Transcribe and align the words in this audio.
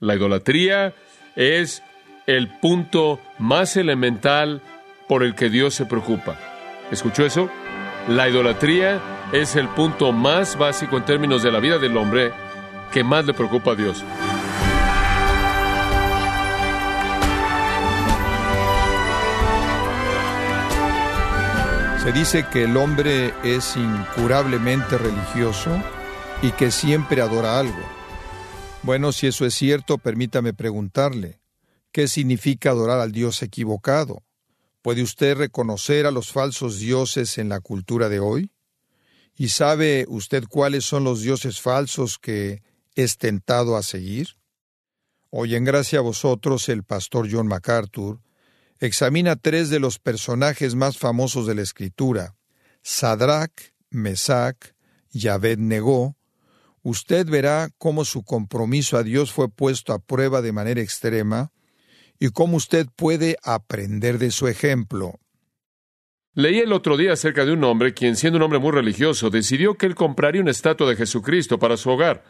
La 0.00 0.14
idolatría 0.14 0.94
es 1.36 1.82
el 2.26 2.48
punto 2.48 3.20
más 3.38 3.76
elemental 3.76 4.62
por 5.06 5.22
el 5.22 5.34
que 5.34 5.50
Dios 5.50 5.74
se 5.74 5.84
preocupa. 5.84 6.38
¿Escuchó 6.90 7.26
eso? 7.26 7.50
La 8.08 8.26
idolatría 8.26 8.98
es 9.32 9.56
el 9.56 9.68
punto 9.68 10.12
más 10.12 10.56
básico 10.56 10.96
en 10.96 11.04
términos 11.04 11.42
de 11.42 11.52
la 11.52 11.60
vida 11.60 11.76
del 11.76 11.98
hombre 11.98 12.32
que 12.90 13.04
más 13.04 13.26
le 13.26 13.34
preocupa 13.34 13.72
a 13.72 13.74
Dios. 13.74 14.02
Se 22.02 22.10
dice 22.12 22.46
que 22.50 22.64
el 22.64 22.78
hombre 22.78 23.34
es 23.44 23.76
incurablemente 23.76 24.96
religioso 24.96 25.70
y 26.40 26.52
que 26.52 26.70
siempre 26.70 27.20
adora 27.20 27.58
algo. 27.58 27.99
Bueno, 28.82 29.12
si 29.12 29.26
eso 29.26 29.44
es 29.44 29.54
cierto, 29.54 29.98
permítame 29.98 30.54
preguntarle, 30.54 31.38
¿qué 31.92 32.08
significa 32.08 32.70
adorar 32.70 32.98
al 33.00 33.12
Dios 33.12 33.42
equivocado? 33.42 34.22
¿Puede 34.80 35.02
usted 35.02 35.36
reconocer 35.36 36.06
a 36.06 36.10
los 36.10 36.32
falsos 36.32 36.78
dioses 36.78 37.36
en 37.36 37.50
la 37.50 37.60
cultura 37.60 38.08
de 38.08 38.20
hoy? 38.20 38.50
¿Y 39.36 39.50
sabe 39.50 40.06
usted 40.08 40.44
cuáles 40.48 40.86
son 40.86 41.04
los 41.04 41.20
dioses 41.20 41.60
falsos 41.60 42.18
que 42.18 42.62
es 42.94 43.18
tentado 43.18 43.76
a 43.76 43.82
seguir? 43.82 44.28
Hoy 45.28 45.56
en 45.56 45.64
gracia 45.64 45.98
a 45.98 46.02
vosotros 46.02 46.68
el 46.70 46.82
pastor 46.82 47.28
John 47.30 47.46
MacArthur 47.46 48.20
examina 48.78 49.36
tres 49.36 49.68
de 49.68 49.78
los 49.78 49.98
personajes 49.98 50.74
más 50.74 50.96
famosos 50.96 51.46
de 51.46 51.54
la 51.54 51.62
Escritura, 51.62 52.34
Sadrach, 52.82 53.52
Mesach 53.90 54.56
y 55.12 55.28
Abed-Negó, 55.28 56.16
usted 56.82 57.26
verá 57.26 57.68
cómo 57.78 58.04
su 58.04 58.22
compromiso 58.22 58.96
a 58.96 59.02
Dios 59.02 59.32
fue 59.32 59.48
puesto 59.48 59.92
a 59.92 59.98
prueba 59.98 60.42
de 60.42 60.52
manera 60.52 60.80
extrema 60.80 61.52
y 62.18 62.28
cómo 62.28 62.56
usted 62.56 62.86
puede 62.94 63.36
aprender 63.42 64.18
de 64.18 64.30
su 64.30 64.46
ejemplo. 64.48 65.18
Leí 66.34 66.58
el 66.58 66.72
otro 66.72 66.96
día 66.96 67.14
acerca 67.14 67.44
de 67.44 67.52
un 67.52 67.64
hombre 67.64 67.92
quien, 67.92 68.14
siendo 68.14 68.36
un 68.36 68.44
hombre 68.44 68.60
muy 68.60 68.70
religioso, 68.70 69.30
decidió 69.30 69.74
que 69.74 69.86
él 69.86 69.94
compraría 69.94 70.40
una 70.40 70.52
estatua 70.52 70.88
de 70.88 70.96
Jesucristo 70.96 71.58
para 71.58 71.76
su 71.76 71.90
hogar. 71.90 72.24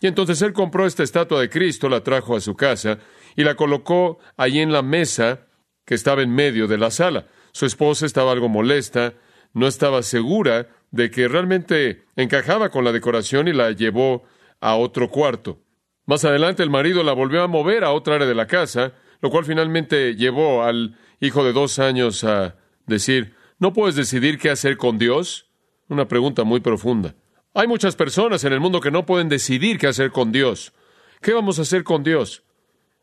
Y 0.00 0.06
entonces 0.06 0.40
él 0.42 0.52
compró 0.52 0.86
esta 0.86 1.02
estatua 1.02 1.40
de 1.40 1.50
Cristo, 1.50 1.88
la 1.88 2.04
trajo 2.04 2.36
a 2.36 2.40
su 2.40 2.54
casa 2.54 2.98
y 3.34 3.42
la 3.42 3.56
colocó 3.56 4.18
allí 4.36 4.60
en 4.60 4.72
la 4.72 4.82
mesa 4.82 5.46
que 5.84 5.94
estaba 5.94 6.22
en 6.22 6.30
medio 6.30 6.68
de 6.68 6.78
la 6.78 6.90
sala. 6.90 7.26
Su 7.52 7.66
esposa 7.66 8.06
estaba 8.06 8.30
algo 8.30 8.48
molesta, 8.48 9.14
no 9.52 9.66
estaba 9.66 10.02
segura 10.02 10.68
de 10.94 11.10
que 11.10 11.26
realmente 11.26 12.04
encajaba 12.14 12.70
con 12.70 12.84
la 12.84 12.92
decoración 12.92 13.48
y 13.48 13.52
la 13.52 13.72
llevó 13.72 14.22
a 14.60 14.76
otro 14.76 15.10
cuarto. 15.10 15.58
Más 16.06 16.24
adelante 16.24 16.62
el 16.62 16.70
marido 16.70 17.02
la 17.02 17.12
volvió 17.12 17.42
a 17.42 17.48
mover 17.48 17.82
a 17.82 17.90
otra 17.90 18.14
área 18.14 18.28
de 18.28 18.34
la 18.36 18.46
casa, 18.46 18.92
lo 19.20 19.28
cual 19.28 19.44
finalmente 19.44 20.14
llevó 20.14 20.62
al 20.62 20.96
hijo 21.18 21.42
de 21.42 21.52
dos 21.52 21.80
años 21.80 22.22
a 22.22 22.54
decir, 22.86 23.34
¿no 23.58 23.72
puedes 23.72 23.96
decidir 23.96 24.38
qué 24.38 24.50
hacer 24.50 24.76
con 24.76 24.96
Dios? 24.96 25.50
Una 25.88 26.06
pregunta 26.06 26.44
muy 26.44 26.60
profunda. 26.60 27.16
Hay 27.54 27.66
muchas 27.66 27.96
personas 27.96 28.44
en 28.44 28.52
el 28.52 28.60
mundo 28.60 28.80
que 28.80 28.92
no 28.92 29.04
pueden 29.04 29.28
decidir 29.28 29.78
qué 29.78 29.88
hacer 29.88 30.12
con 30.12 30.30
Dios. 30.30 30.72
¿Qué 31.20 31.32
vamos 31.32 31.58
a 31.58 31.62
hacer 31.62 31.82
con 31.82 32.04
Dios? 32.04 32.44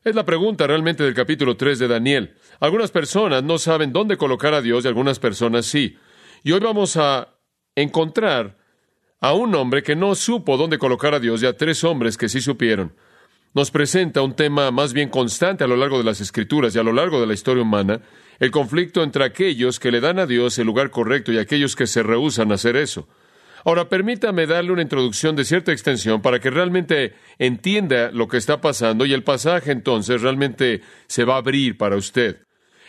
Es 0.02 0.14
la 0.14 0.24
pregunta 0.24 0.66
realmente 0.66 1.04
del 1.04 1.12
capítulo 1.12 1.58
3 1.58 1.78
de 1.78 1.88
Daniel. 1.88 2.36
Algunas 2.58 2.90
personas 2.90 3.42
no 3.42 3.58
saben 3.58 3.92
dónde 3.92 4.16
colocar 4.16 4.54
a 4.54 4.62
Dios 4.62 4.82
y 4.84 4.88
algunas 4.88 5.18
personas 5.18 5.66
sí. 5.66 5.98
Y 6.42 6.52
hoy 6.52 6.60
vamos 6.60 6.96
a 6.96 7.31
encontrar 7.74 8.56
a 9.20 9.32
un 9.34 9.54
hombre 9.54 9.82
que 9.82 9.96
no 9.96 10.14
supo 10.14 10.56
dónde 10.56 10.78
colocar 10.78 11.14
a 11.14 11.20
Dios 11.20 11.42
y 11.42 11.46
a 11.46 11.56
tres 11.56 11.84
hombres 11.84 12.16
que 12.16 12.28
sí 12.28 12.40
supieron. 12.40 12.94
Nos 13.54 13.70
presenta 13.70 14.22
un 14.22 14.34
tema 14.34 14.70
más 14.70 14.92
bien 14.92 15.10
constante 15.10 15.62
a 15.62 15.66
lo 15.66 15.76
largo 15.76 15.98
de 15.98 16.04
las 16.04 16.20
escrituras 16.20 16.74
y 16.74 16.78
a 16.78 16.82
lo 16.82 16.92
largo 16.92 17.20
de 17.20 17.26
la 17.26 17.34
historia 17.34 17.62
humana, 17.62 18.00
el 18.40 18.50
conflicto 18.50 19.02
entre 19.02 19.24
aquellos 19.24 19.78
que 19.78 19.90
le 19.90 20.00
dan 20.00 20.18
a 20.18 20.26
Dios 20.26 20.58
el 20.58 20.66
lugar 20.66 20.90
correcto 20.90 21.32
y 21.32 21.38
aquellos 21.38 21.76
que 21.76 21.86
se 21.86 22.02
rehúsan 22.02 22.50
a 22.50 22.54
hacer 22.54 22.76
eso. 22.76 23.08
Ahora, 23.64 23.88
permítame 23.88 24.46
darle 24.46 24.72
una 24.72 24.82
introducción 24.82 25.36
de 25.36 25.44
cierta 25.44 25.70
extensión 25.70 26.20
para 26.20 26.40
que 26.40 26.50
realmente 26.50 27.14
entienda 27.38 28.10
lo 28.10 28.26
que 28.26 28.38
está 28.38 28.60
pasando 28.60 29.06
y 29.06 29.12
el 29.12 29.22
pasaje 29.22 29.70
entonces 29.70 30.20
realmente 30.20 30.80
se 31.06 31.24
va 31.24 31.34
a 31.34 31.38
abrir 31.38 31.76
para 31.76 31.96
usted. 31.96 32.40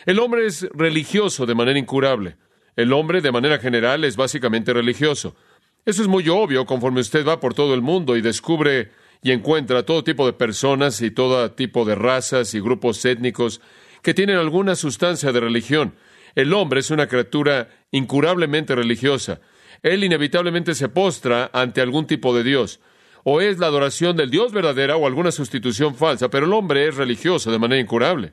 El 0.04 0.18
hombre 0.18 0.46
es 0.46 0.66
religioso 0.72 1.46
de 1.46 1.54
manera 1.54 1.78
incurable. 1.78 2.36
El 2.76 2.92
hombre, 2.92 3.20
de 3.20 3.32
manera 3.32 3.58
general, 3.58 4.04
es 4.04 4.16
básicamente 4.16 4.72
religioso. 4.72 5.36
Eso 5.84 6.02
es 6.02 6.08
muy 6.08 6.28
obvio 6.28 6.64
conforme 6.64 7.00
usted 7.00 7.26
va 7.26 7.40
por 7.40 7.54
todo 7.54 7.74
el 7.74 7.82
mundo 7.82 8.16
y 8.16 8.22
descubre 8.22 8.90
y 9.22 9.32
encuentra 9.32 9.84
todo 9.84 10.04
tipo 10.04 10.26
de 10.26 10.32
personas 10.32 11.00
y 11.02 11.10
todo 11.10 11.50
tipo 11.52 11.84
de 11.84 11.94
razas 11.94 12.54
y 12.54 12.60
grupos 12.60 13.04
étnicos 13.04 13.60
que 14.02 14.14
tienen 14.14 14.36
alguna 14.36 14.76
sustancia 14.76 15.32
de 15.32 15.40
religión. 15.40 15.94
El 16.34 16.52
hombre 16.52 16.80
es 16.80 16.90
una 16.90 17.06
criatura 17.06 17.68
incurablemente 17.90 18.74
religiosa 18.74 19.40
él 19.84 20.02
inevitablemente 20.02 20.74
se 20.74 20.88
postra 20.88 21.50
ante 21.52 21.82
algún 21.82 22.06
tipo 22.06 22.34
de 22.34 22.42
Dios. 22.42 22.80
O 23.22 23.42
es 23.42 23.58
la 23.58 23.66
adoración 23.66 24.16
del 24.16 24.30
Dios 24.30 24.50
verdadera 24.50 24.96
o 24.96 25.06
alguna 25.06 25.30
sustitución 25.30 25.94
falsa, 25.94 26.30
pero 26.30 26.46
el 26.46 26.54
hombre 26.54 26.88
es 26.88 26.96
religioso 26.96 27.52
de 27.52 27.58
manera 27.58 27.82
incurable. 27.82 28.32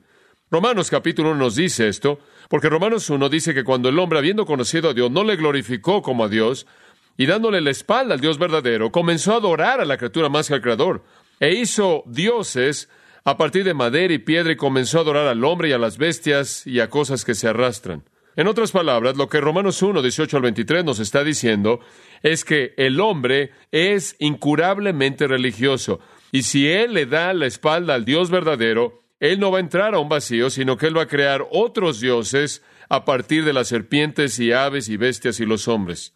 Romanos 0.52 0.90
capítulo 0.90 1.30
1 1.30 1.38
nos 1.38 1.56
dice 1.56 1.88
esto, 1.88 2.18
porque 2.50 2.68
Romanos 2.68 3.08
1 3.08 3.30
dice 3.30 3.54
que 3.54 3.64
cuando 3.64 3.88
el 3.88 3.98
hombre, 3.98 4.18
habiendo 4.18 4.44
conocido 4.44 4.90
a 4.90 4.92
Dios, 4.92 5.10
no 5.10 5.24
le 5.24 5.36
glorificó 5.36 6.02
como 6.02 6.24
a 6.24 6.28
Dios, 6.28 6.66
y 7.16 7.24
dándole 7.24 7.62
la 7.62 7.70
espalda 7.70 8.12
al 8.12 8.20
Dios 8.20 8.36
verdadero, 8.36 8.92
comenzó 8.92 9.32
a 9.32 9.36
adorar 9.36 9.80
a 9.80 9.86
la 9.86 9.96
criatura 9.96 10.28
más 10.28 10.48
que 10.48 10.54
al 10.54 10.60
Creador, 10.60 11.04
e 11.40 11.54
hizo 11.54 12.02
dioses 12.04 12.90
a 13.24 13.38
partir 13.38 13.64
de 13.64 13.72
madera 13.72 14.12
y 14.12 14.18
piedra 14.18 14.52
y 14.52 14.56
comenzó 14.56 14.98
a 14.98 15.00
adorar 15.00 15.26
al 15.26 15.42
hombre 15.42 15.70
y 15.70 15.72
a 15.72 15.78
las 15.78 15.96
bestias 15.96 16.66
y 16.66 16.80
a 16.80 16.90
cosas 16.90 17.24
que 17.24 17.34
se 17.34 17.48
arrastran. 17.48 18.04
En 18.36 18.46
otras 18.46 18.72
palabras, 18.72 19.16
lo 19.16 19.30
que 19.30 19.40
Romanos 19.40 19.80
1, 19.80 20.02
18 20.02 20.36
al 20.36 20.42
23 20.42 20.84
nos 20.84 20.98
está 20.98 21.24
diciendo 21.24 21.80
es 22.22 22.44
que 22.44 22.74
el 22.76 23.00
hombre 23.00 23.52
es 23.70 24.16
incurablemente 24.18 25.26
religioso. 25.26 26.00
Y 26.30 26.42
si 26.42 26.68
él 26.68 26.92
le 26.92 27.06
da 27.06 27.32
la 27.32 27.46
espalda 27.46 27.94
al 27.94 28.04
Dios 28.04 28.30
verdadero, 28.30 29.01
él 29.22 29.38
no 29.38 29.52
va 29.52 29.58
a 29.58 29.60
entrar 29.60 29.94
a 29.94 30.00
un 30.00 30.08
vacío, 30.08 30.50
sino 30.50 30.76
que 30.76 30.88
él 30.88 30.96
va 30.98 31.02
a 31.02 31.06
crear 31.06 31.46
otros 31.52 32.00
dioses 32.00 32.60
a 32.88 33.04
partir 33.04 33.44
de 33.44 33.52
las 33.52 33.68
serpientes 33.68 34.36
y 34.40 34.50
aves 34.50 34.88
y 34.88 34.96
bestias 34.96 35.38
y 35.38 35.46
los 35.46 35.68
hombres. 35.68 36.12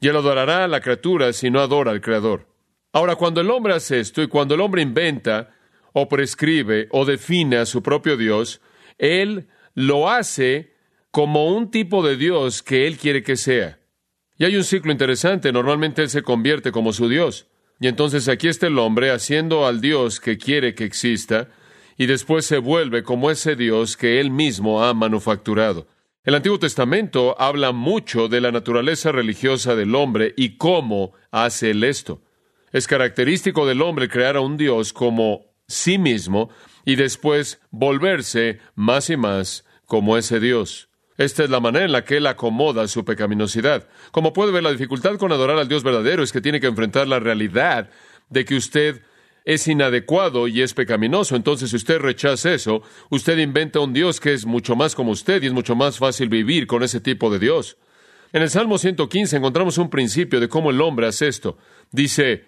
Y 0.00 0.08
él 0.08 0.16
adorará 0.16 0.64
a 0.64 0.68
la 0.68 0.80
criatura 0.80 1.32
si 1.32 1.48
no 1.48 1.60
adora 1.60 1.92
al 1.92 2.00
Creador. 2.00 2.48
Ahora, 2.92 3.14
cuando 3.14 3.40
el 3.40 3.48
hombre 3.52 3.74
hace 3.74 4.00
esto 4.00 4.20
y 4.20 4.26
cuando 4.26 4.56
el 4.56 4.60
hombre 4.60 4.82
inventa 4.82 5.50
o 5.92 6.08
prescribe 6.08 6.88
o 6.90 7.04
define 7.04 7.58
a 7.58 7.66
su 7.66 7.84
propio 7.84 8.16
Dios, 8.16 8.60
él 8.98 9.46
lo 9.74 10.10
hace 10.10 10.74
como 11.12 11.54
un 11.54 11.70
tipo 11.70 12.04
de 12.04 12.16
Dios 12.16 12.64
que 12.64 12.88
Él 12.88 12.98
quiere 12.98 13.22
que 13.22 13.36
sea. 13.36 13.78
Y 14.38 14.44
hay 14.44 14.56
un 14.56 14.64
ciclo 14.64 14.90
interesante, 14.90 15.52
normalmente 15.52 16.02
Él 16.02 16.10
se 16.10 16.22
convierte 16.22 16.72
como 16.72 16.92
su 16.92 17.08
Dios. 17.08 17.46
Y 17.78 17.86
entonces 17.86 18.26
aquí 18.26 18.48
está 18.48 18.66
el 18.66 18.78
hombre 18.80 19.12
haciendo 19.12 19.68
al 19.68 19.80
Dios 19.80 20.18
que 20.18 20.36
quiere 20.36 20.74
que 20.74 20.82
exista, 20.82 21.48
y 21.98 22.06
después 22.06 22.46
se 22.46 22.58
vuelve 22.58 23.02
como 23.02 23.30
ese 23.30 23.56
Dios 23.56 23.96
que 23.96 24.20
Él 24.20 24.30
mismo 24.30 24.82
ha 24.82 24.94
manufacturado. 24.94 25.86
El 26.24 26.34
Antiguo 26.34 26.58
Testamento 26.58 27.40
habla 27.40 27.72
mucho 27.72 28.28
de 28.28 28.40
la 28.40 28.52
naturaleza 28.52 29.12
religiosa 29.12 29.74
del 29.74 29.94
hombre 29.94 30.34
y 30.36 30.56
cómo 30.56 31.12
hace 31.30 31.70
él 31.70 31.84
esto. 31.84 32.22
Es 32.70 32.86
característico 32.86 33.66
del 33.66 33.80
hombre 33.80 34.08
crear 34.08 34.36
a 34.36 34.40
un 34.40 34.58
Dios 34.58 34.92
como 34.92 35.46
sí 35.66 35.96
mismo 35.96 36.50
y 36.84 36.96
después 36.96 37.60
volverse 37.70 38.60
más 38.74 39.08
y 39.08 39.16
más 39.16 39.64
como 39.86 40.18
ese 40.18 40.38
Dios. 40.38 40.90
Esta 41.16 41.44
es 41.44 41.50
la 41.50 41.60
manera 41.60 41.86
en 41.86 41.92
la 41.92 42.04
que 42.04 42.18
él 42.18 42.26
acomoda 42.26 42.86
su 42.88 43.06
pecaminosidad. 43.06 43.88
Como 44.12 44.34
puede 44.34 44.52
ver, 44.52 44.62
la 44.62 44.70
dificultad 44.70 45.16
con 45.16 45.32
adorar 45.32 45.58
al 45.58 45.68
Dios 45.68 45.82
verdadero 45.82 46.22
es 46.22 46.30
que 46.30 46.42
tiene 46.42 46.60
que 46.60 46.66
enfrentar 46.66 47.08
la 47.08 47.20
realidad 47.20 47.88
de 48.28 48.44
que 48.44 48.54
usted 48.54 49.02
es 49.48 49.66
inadecuado 49.66 50.46
y 50.46 50.60
es 50.60 50.74
pecaminoso. 50.74 51.34
Entonces, 51.34 51.70
si 51.70 51.76
usted 51.76 52.00
rechaza 52.00 52.52
eso, 52.52 52.82
usted 53.08 53.38
inventa 53.38 53.80
un 53.80 53.94
Dios 53.94 54.20
que 54.20 54.34
es 54.34 54.44
mucho 54.44 54.76
más 54.76 54.94
como 54.94 55.10
usted 55.10 55.42
y 55.42 55.46
es 55.46 55.54
mucho 55.54 55.74
más 55.74 55.96
fácil 55.96 56.28
vivir 56.28 56.66
con 56.66 56.82
ese 56.82 57.00
tipo 57.00 57.30
de 57.30 57.38
Dios. 57.38 57.78
En 58.34 58.42
el 58.42 58.50
Salmo 58.50 58.76
115 58.76 59.38
encontramos 59.38 59.78
un 59.78 59.88
principio 59.88 60.38
de 60.38 60.50
cómo 60.50 60.68
el 60.68 60.82
hombre 60.82 61.06
hace 61.06 61.28
esto. 61.28 61.56
Dice, 61.90 62.44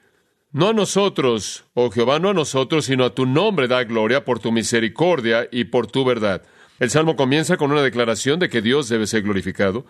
no 0.52 0.68
a 0.68 0.72
nosotros, 0.74 1.64
oh 1.72 1.90
Jehová, 1.90 2.18
no 2.18 2.28
a 2.28 2.34
nosotros, 2.34 2.84
sino 2.84 3.06
a 3.06 3.14
tu 3.14 3.24
nombre 3.24 3.66
da 3.66 3.82
gloria 3.84 4.26
por 4.26 4.38
tu 4.38 4.52
misericordia 4.52 5.48
y 5.50 5.64
por 5.64 5.86
tu 5.86 6.04
verdad. 6.04 6.42
El 6.80 6.90
Salmo 6.90 7.16
comienza 7.16 7.56
con 7.56 7.72
una 7.72 7.80
declaración 7.80 8.38
de 8.40 8.50
que 8.50 8.60
Dios 8.60 8.90
debe 8.90 9.06
ser 9.06 9.22
glorificado. 9.22 9.86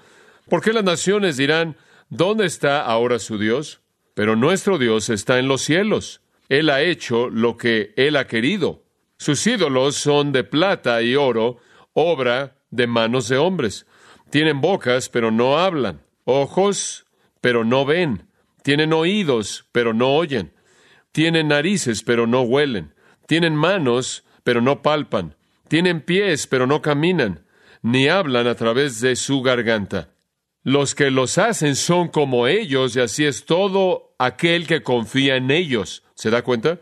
¿Por 0.49 0.63
qué 0.63 0.73
las 0.73 0.85
naciones 0.85 1.37
dirán, 1.37 1.77
¿dónde 2.09 2.47
está 2.47 2.83
ahora 2.83 3.19
su 3.19 3.37
Dios? 3.37 3.81
Pero 4.15 4.37
nuestro 4.37 4.79
Dios 4.79 5.11
está 5.11 5.41
en 5.41 5.49
los 5.49 5.63
cielos. 5.63 6.21
Él 6.51 6.69
ha 6.69 6.83
hecho 6.83 7.31
lo 7.31 7.57
que 7.57 7.95
Él 7.97 8.17
ha 8.17 8.27
querido. 8.27 8.83
Sus 9.17 9.47
ídolos 9.47 9.97
son 9.97 10.33
de 10.33 10.45
plata 10.45 11.01
y 11.01 11.15
oro, 11.15 11.59
obra 11.95 12.57
de 12.71 12.87
manos 12.87 13.29
de 13.29 13.39
hombres. 13.39 13.87
Tienen 14.31 14.61
bocas, 14.61 15.09
pero 15.09 15.31
no 15.31 15.59
hablan. 15.59 16.03
Ojos, 16.25 17.07
pero 17.41 17.65
no 17.65 17.87
ven. 17.87 18.27
Tienen 18.63 18.93
oídos, 18.93 19.67
pero 19.71 19.95
no 19.95 20.15
oyen. 20.17 20.53
Tienen 21.13 21.49
narices, 21.49 22.03
pero 22.03 22.27
no 22.27 22.43
huelen. 22.43 22.95
Tienen 23.27 23.55
manos, 23.55 24.25
pero 24.43 24.61
no 24.61 24.83
palpan. 24.83 25.37
Tienen 25.69 26.01
pies, 26.01 26.49
pero 26.49 26.67
no 26.67 26.83
caminan, 26.83 27.47
ni 27.81 28.09
hablan 28.09 28.49
a 28.49 28.57
través 28.57 29.01
de 29.01 29.15
su 29.15 29.41
garganta. 29.41 30.11
Los 30.65 30.97
que 30.97 31.13
los 31.13 31.39
hacen 31.39 31.77
son 31.77 32.09
como 32.09 32.49
ellos, 32.49 32.97
y 32.97 33.01
así 33.01 33.25
es 33.25 33.47
todo 33.47 34.17
aquel 34.19 34.67
que 34.67 34.83
confía 34.83 35.37
en 35.37 35.53
ellos. 35.53 36.03
¿Se 36.21 36.29
da 36.29 36.43
cuenta? 36.43 36.81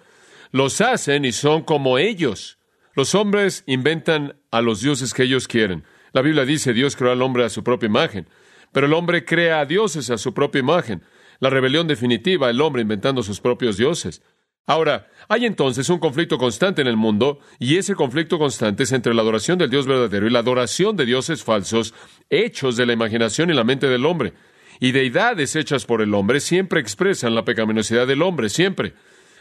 Los 0.50 0.80
hacen 0.80 1.24
y 1.24 1.30
son 1.30 1.62
como 1.62 1.98
ellos. 1.98 2.58
Los 2.96 3.14
hombres 3.14 3.62
inventan 3.68 4.34
a 4.50 4.62
los 4.62 4.80
dioses 4.80 5.14
que 5.14 5.22
ellos 5.22 5.46
quieren. 5.46 5.84
La 6.12 6.22
Biblia 6.22 6.44
dice 6.44 6.72
Dios 6.72 6.96
creó 6.96 7.12
al 7.12 7.22
hombre 7.22 7.44
a 7.44 7.48
su 7.48 7.62
propia 7.62 7.86
imagen, 7.86 8.28
pero 8.72 8.88
el 8.88 8.94
hombre 8.94 9.24
crea 9.24 9.60
a 9.60 9.64
dioses 9.64 10.10
a 10.10 10.18
su 10.18 10.34
propia 10.34 10.58
imagen. 10.58 11.02
La 11.38 11.50
rebelión 11.50 11.86
definitiva, 11.86 12.50
el 12.50 12.60
hombre 12.60 12.82
inventando 12.82 13.22
sus 13.22 13.40
propios 13.40 13.76
dioses. 13.76 14.22
Ahora, 14.66 15.06
hay 15.28 15.46
entonces 15.46 15.88
un 15.88 16.00
conflicto 16.00 16.36
constante 16.36 16.82
en 16.82 16.88
el 16.88 16.96
mundo, 16.96 17.38
y 17.60 17.76
ese 17.76 17.94
conflicto 17.94 18.40
constante 18.40 18.82
es 18.82 18.90
entre 18.90 19.14
la 19.14 19.22
adoración 19.22 19.56
del 19.56 19.70
Dios 19.70 19.86
verdadero 19.86 20.26
y 20.26 20.30
la 20.30 20.40
adoración 20.40 20.96
de 20.96 21.06
dioses 21.06 21.44
falsos, 21.44 21.94
hechos 22.28 22.76
de 22.76 22.86
la 22.86 22.92
imaginación 22.92 23.50
y 23.50 23.54
la 23.54 23.62
mente 23.62 23.86
del 23.86 24.04
hombre. 24.04 24.32
Y 24.80 24.90
deidades 24.90 25.54
hechas 25.54 25.84
por 25.84 26.02
el 26.02 26.12
hombre 26.12 26.40
siempre 26.40 26.80
expresan 26.80 27.36
la 27.36 27.44
pecaminosidad 27.44 28.08
del 28.08 28.22
hombre, 28.22 28.48
siempre. 28.48 28.94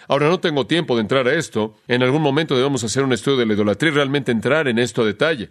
Ahora 0.07 0.30
no 0.30 0.39
tengo 0.39 0.68
tiempo 0.68 0.95
de 0.95 1.01
entrar 1.01 1.27
a 1.27 1.33
esto. 1.33 1.75
En 1.88 2.04
algún 2.04 2.21
momento 2.21 2.56
debemos 2.56 2.83
hacer 2.83 3.04
un 3.04 3.13
estudio 3.13 3.38
de 3.38 3.45
la 3.45 3.54
idolatría 3.54 3.92
y 3.92 3.95
realmente 3.95 4.31
entrar 4.31 4.68
en 4.68 4.80
esto 4.80 5.01
a 5.01 5.06
detalle. 5.06 5.50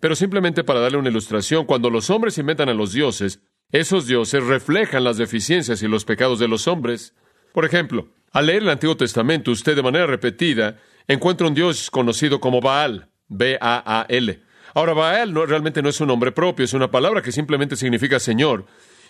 Pero 0.00 0.16
simplemente 0.16 0.64
para 0.64 0.80
darle 0.80 0.98
una 0.98 1.10
ilustración, 1.10 1.64
cuando 1.64 1.88
los 1.88 2.10
hombres 2.10 2.36
inventan 2.38 2.68
a 2.68 2.74
los 2.74 2.92
dioses, 2.92 3.40
esos 3.70 4.06
dioses 4.06 4.42
reflejan 4.44 5.04
las 5.04 5.16
deficiencias 5.16 5.82
y 5.82 5.88
los 5.88 6.04
pecados 6.04 6.38
de 6.38 6.48
los 6.48 6.66
hombres. 6.66 7.14
Por 7.52 7.64
ejemplo, 7.64 8.08
al 8.32 8.46
leer 8.46 8.62
el 8.62 8.70
Antiguo 8.70 8.96
Testamento, 8.96 9.50
usted 9.50 9.76
de 9.76 9.82
manera 9.82 10.06
repetida 10.06 10.78
encuentra 11.06 11.46
un 11.46 11.54
dios 11.54 11.90
conocido 11.90 12.40
como 12.40 12.60
Baal, 12.60 13.10
B-A-A-L. 13.28 14.42
Ahora, 14.74 14.92
Baal 14.94 15.32
no, 15.32 15.46
realmente 15.46 15.82
no 15.82 15.88
es 15.88 16.00
un 16.00 16.08
nombre 16.08 16.32
propio, 16.32 16.64
es 16.64 16.74
una 16.74 16.90
palabra 16.90 17.22
que 17.22 17.30
simplemente 17.30 17.76
significa 17.76 18.18
Señor. 18.18 18.66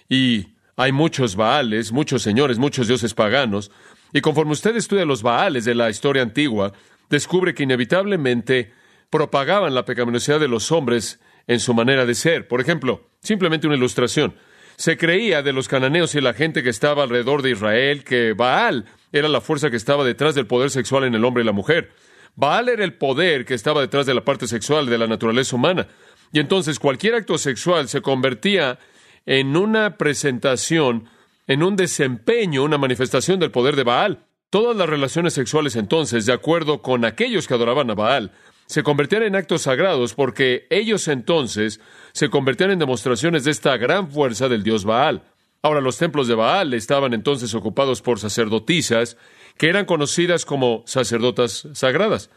Y 0.08 0.54
hay 0.76 0.92
muchos 0.92 1.36
Baales, 1.36 1.92
muchos 1.92 2.22
señores, 2.22 2.58
muchos 2.58 2.88
dioses 2.88 3.14
paganos. 3.14 3.70
Y 4.12 4.20
conforme 4.20 4.52
usted 4.52 4.76
estudia 4.76 5.04
los 5.04 5.22
Baales 5.22 5.64
de 5.64 5.74
la 5.74 5.90
historia 5.90 6.22
antigua, 6.22 6.72
descubre 7.08 7.54
que 7.54 7.62
inevitablemente 7.62 8.72
propagaban 9.10 9.74
la 9.74 9.84
pecaminosidad 9.84 10.40
de 10.40 10.48
los 10.48 10.72
hombres 10.72 11.20
en 11.46 11.60
su 11.60 11.74
manera 11.74 12.06
de 12.06 12.14
ser. 12.14 12.48
Por 12.48 12.60
ejemplo, 12.60 13.08
simplemente 13.20 13.66
una 13.66 13.76
ilustración. 13.76 14.34
Se 14.76 14.96
creía 14.96 15.42
de 15.42 15.52
los 15.52 15.68
cananeos 15.68 16.14
y 16.14 16.20
la 16.20 16.34
gente 16.34 16.62
que 16.62 16.70
estaba 16.70 17.02
alrededor 17.02 17.42
de 17.42 17.50
Israel 17.50 18.04
que 18.04 18.32
Baal 18.32 18.86
era 19.12 19.28
la 19.28 19.40
fuerza 19.40 19.70
que 19.70 19.76
estaba 19.76 20.04
detrás 20.04 20.34
del 20.34 20.46
poder 20.46 20.70
sexual 20.70 21.04
en 21.04 21.14
el 21.14 21.24
hombre 21.24 21.42
y 21.42 21.46
la 21.46 21.52
mujer. 21.52 21.90
Baal 22.34 22.70
era 22.70 22.84
el 22.84 22.94
poder 22.94 23.44
que 23.44 23.54
estaba 23.54 23.82
detrás 23.82 24.06
de 24.06 24.14
la 24.14 24.24
parte 24.24 24.46
sexual 24.46 24.86
de 24.86 24.98
la 24.98 25.06
naturaleza 25.06 25.56
humana. 25.56 25.88
Y 26.32 26.40
entonces 26.40 26.78
cualquier 26.78 27.14
acto 27.14 27.36
sexual 27.36 27.88
se 27.88 28.00
convertía 28.00 28.78
en 29.26 29.56
una 29.56 29.98
presentación, 29.98 31.08
en 31.46 31.62
un 31.62 31.76
desempeño, 31.76 32.64
una 32.64 32.78
manifestación 32.78 33.40
del 33.40 33.50
poder 33.50 33.76
de 33.76 33.84
Baal. 33.84 34.26
Todas 34.50 34.76
las 34.76 34.88
relaciones 34.88 35.32
sexuales 35.34 35.76
entonces, 35.76 36.26
de 36.26 36.32
acuerdo 36.32 36.82
con 36.82 37.04
aquellos 37.04 37.48
que 37.48 37.54
adoraban 37.54 37.90
a 37.90 37.94
Baal, 37.94 38.32
se 38.66 38.82
convertían 38.82 39.22
en 39.22 39.36
actos 39.36 39.62
sagrados 39.62 40.14
porque 40.14 40.66
ellos 40.70 41.08
entonces 41.08 41.80
se 42.12 42.28
convertían 42.28 42.70
en 42.70 42.78
demostraciones 42.78 43.44
de 43.44 43.50
esta 43.50 43.76
gran 43.76 44.10
fuerza 44.10 44.48
del 44.48 44.62
dios 44.62 44.84
Baal. 44.84 45.22
Ahora 45.62 45.80
los 45.80 45.98
templos 45.98 46.26
de 46.26 46.34
Baal 46.34 46.74
estaban 46.74 47.14
entonces 47.14 47.54
ocupados 47.54 48.02
por 48.02 48.18
sacerdotisas 48.18 49.16
que 49.56 49.68
eran 49.68 49.84
conocidas 49.84 50.44
como 50.44 50.82
sacerdotas 50.86 51.68
sagradas. 51.72 52.30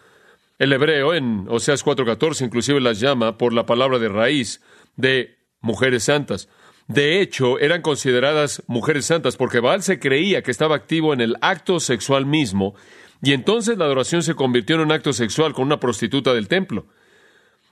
El 0.58 0.72
hebreo 0.74 1.14
en 1.14 1.48
Oseas 1.50 1.84
4:14 1.84 2.46
inclusive 2.46 2.80
las 2.80 3.00
llama 3.00 3.38
por 3.38 3.52
la 3.52 3.66
palabra 3.66 4.00
de 4.00 4.10
raíz 4.10 4.62
de 4.96 5.38
mujeres 5.60 6.04
santas. 6.04 6.50
De 6.88 7.20
hecho, 7.20 7.60
eran 7.60 7.82
consideradas 7.82 8.62
mujeres 8.68 9.06
santas 9.06 9.38
porque 9.38 9.60
Baal 9.60 9.82
se 9.82 10.00
creía 10.00 10.44
que 10.44 10.52
estaba 10.52 10.76
activo 10.76 11.14
en 11.14 11.22
el 11.22 11.36
acto 11.42 11.80
sexual 11.80 12.26
mismo 12.26 12.76
y 13.24 13.34
entonces 13.34 13.78
la 13.78 13.86
adoración 13.86 14.22
se 14.22 14.36
convirtió 14.36 14.76
en 14.76 14.84
un 14.84 14.92
acto 14.92 15.12
sexual 15.12 15.54
con 15.54 15.66
una 15.66 15.80
prostituta 15.80 16.34
del 16.34 16.48
templo. 16.48 16.86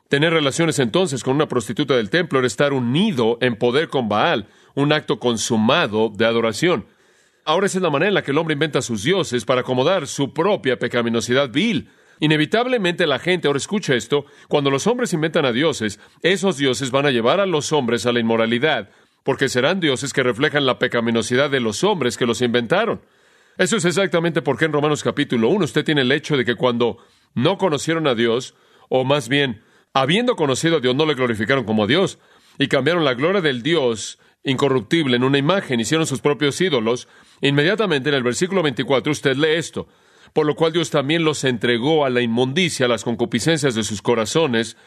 Tener 0.09 0.33
relaciones 0.33 0.79
entonces 0.79 1.23
con 1.23 1.35
una 1.35 1.47
prostituta 1.47 1.95
del 1.95 2.09
templo 2.09 2.39
era 2.39 2.47
estar 2.47 2.73
unido 2.73 3.37
en 3.39 3.55
poder 3.55 3.87
con 3.87 4.09
Baal, 4.09 4.47
un 4.73 4.91
acto 4.91 5.19
consumado 5.19 6.09
de 6.09 6.25
adoración. 6.25 6.85
Ahora 7.45 7.67
esa 7.67 7.77
es 7.77 7.81
la 7.83 7.89
manera 7.89 8.07
en 8.09 8.13
la 8.15 8.23
que 8.23 8.31
el 8.31 8.37
hombre 8.37 8.53
inventa 8.53 8.81
sus 8.81 9.03
dioses 9.03 9.45
para 9.45 9.61
acomodar 9.61 10.07
su 10.07 10.33
propia 10.33 10.79
pecaminosidad 10.79 11.49
vil. 11.51 11.89
Inevitablemente 12.19 13.05
la 13.05 13.19
gente, 13.19 13.47
ahora 13.47 13.57
escucha 13.57 13.95
esto, 13.95 14.25
cuando 14.47 14.69
los 14.69 14.87
hombres 14.87 15.13
inventan 15.13 15.45
a 15.45 15.51
dioses, 15.51 15.99
esos 16.21 16.57
dioses 16.57 16.89
van 16.89 17.05
a 17.05 17.11
llevar 17.11 17.39
a 17.39 17.45
los 17.45 17.73
hombres 17.73 18.05
a 18.05 18.11
la 18.11 18.19
inmoralidad, 18.19 18.89
porque 19.23 19.49
serán 19.49 19.79
dioses 19.79 20.13
que 20.13 20.23
reflejan 20.23 20.65
la 20.65 20.79
pecaminosidad 20.79 21.49
de 21.49 21.59
los 21.59 21.83
hombres 21.83 22.17
que 22.17 22.25
los 22.25 22.41
inventaron. 22.41 23.01
Eso 23.57 23.77
es 23.77 23.85
exactamente 23.85 24.41
porque 24.41 24.65
en 24.65 24.73
Romanos 24.73 25.03
capítulo 25.03 25.49
1 25.49 25.65
usted 25.65 25.85
tiene 25.85 26.01
el 26.01 26.11
hecho 26.11 26.37
de 26.37 26.45
que 26.45 26.55
cuando 26.55 26.97
no 27.33 27.57
conocieron 27.57 28.07
a 28.07 28.15
Dios, 28.15 28.55
o 28.89 29.03
más 29.03 29.29
bien, 29.29 29.63
habiendo 29.93 30.35
conocido 30.35 30.77
a 30.77 30.79
Dios, 30.79 30.95
no 30.95 31.05
le 31.05 31.13
glorificaron 31.13 31.63
como 31.63 31.87
Dios, 31.87 32.19
y 32.57 32.67
cambiaron 32.67 33.05
la 33.05 33.13
gloria 33.13 33.41
del 33.41 33.63
Dios 33.63 34.19
incorruptible 34.43 35.15
en 35.15 35.23
una 35.23 35.37
imagen, 35.37 35.79
hicieron 35.79 36.05
sus 36.05 36.19
propios 36.19 36.59
ídolos, 36.59 37.07
inmediatamente 37.41 38.09
en 38.09 38.15
el 38.15 38.23
versículo 38.23 38.61
24 38.61 39.11
usted 39.11 39.35
lee 39.37 39.55
esto, 39.55 39.87
por 40.33 40.45
lo 40.45 40.55
cual 40.55 40.73
Dios 40.73 40.89
también 40.89 41.23
los 41.23 41.43
entregó 41.43 42.05
a 42.05 42.09
la 42.09 42.21
inmundicia, 42.21 42.87
a 42.87 42.89
las 42.89 43.03
concupiscencias 43.03 43.75
de 43.75 43.83
sus 43.83 44.01
corazones, 44.01 44.77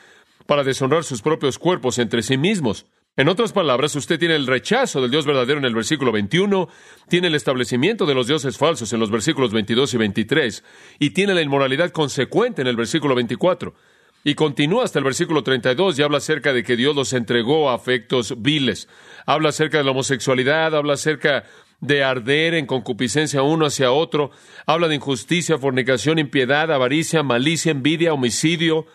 para 0.47 0.65
deshonrar 0.65 1.05
sus 1.05 1.23
propios 1.23 1.59
cuerpos 1.59 1.99
entre 1.99 2.23
sí 2.23 2.37
mismos. 2.37 2.87
En 3.19 3.31
otras 3.31 3.55
palabras, 3.55 3.97
usted 3.97 4.19
tiene 4.19 4.35
el 4.35 4.47
rechazo 4.47 5.01
del 5.01 5.11
Dios 5.11 5.25
verdadero 5.25 5.59
en 5.59 5.65
el 5.65 5.75
versículo 5.75 6.13
21, 6.13 6.69
tiene 7.09 7.29
el 7.29 7.35
establecimiento 7.35 8.05
de 8.05 8.15
los 8.15 8.27
dioses 8.27 8.59
falsos 8.59 8.93
en 8.93 9.01
los 9.01 9.11
versículos 9.11 9.55
22 9.55 9.95
y 9.95 9.97
23, 9.97 10.65
y 10.99 11.11
tiene 11.11 11.33
la 11.33 11.41
inmoralidad 11.41 11.93
consecuente 11.93 12.61
en 12.61 12.69
el 12.69 12.77
versículo 12.77 13.15
24. 13.15 13.75
Y 14.23 14.35
continúa 14.35 14.85
hasta 14.85 14.99
el 14.99 15.05
versículo 15.07 15.43
32 15.43 15.99
y 15.99 16.03
habla 16.03 16.19
acerca 16.19 16.53
de 16.53 16.63
que 16.63 16.77
Dios 16.77 16.95
los 16.95 17.15
entregó 17.15 17.71
a 17.71 17.75
afectos 17.75 18.43
viles. 18.43 18.87
Habla 19.25 19.49
acerca 19.49 19.79
de 19.79 19.85
la 19.85 19.93
homosexualidad, 19.93 20.75
habla 20.75 20.95
acerca 20.95 21.45
de 21.81 22.05
arder 22.05 22.53
en 22.53 22.67
concupiscencia 22.67 23.41
uno 23.41 23.65
hacia 23.65 23.93
otro, 23.93 24.31
habla 24.67 24.89
de 24.89 24.97
injusticia, 24.97 25.57
fornicación, 25.57 26.19
impiedad, 26.19 26.71
avaricia, 26.71 27.23
malicia, 27.23 27.71
envidia, 27.71 28.13
homicidio, 28.13 28.87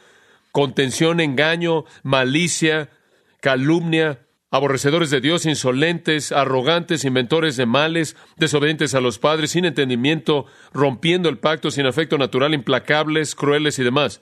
contención, 0.52 1.22
engaño, 1.22 1.86
malicia, 2.04 2.90
calumnia, 3.42 4.26
aborrecedores 4.52 5.10
de 5.10 5.20
Dios, 5.20 5.46
insolentes, 5.46 6.32
arrogantes, 6.32 7.04
inventores 7.04 7.58
de 7.58 7.66
males, 7.66 8.16
desobedientes 8.38 8.96
a 8.96 9.02
los 9.02 9.20
padres, 9.20 9.52
sin 9.52 9.66
entendimiento, 9.66 10.46
rompiendo 10.74 11.28
el 11.28 11.40
pacto, 11.40 11.72
sin 11.72 11.86
afecto 11.86 12.18
natural, 12.18 12.54
implacables, 12.54 13.36
crueles 13.36 13.80
y 13.80 13.84
demás. 13.84 14.22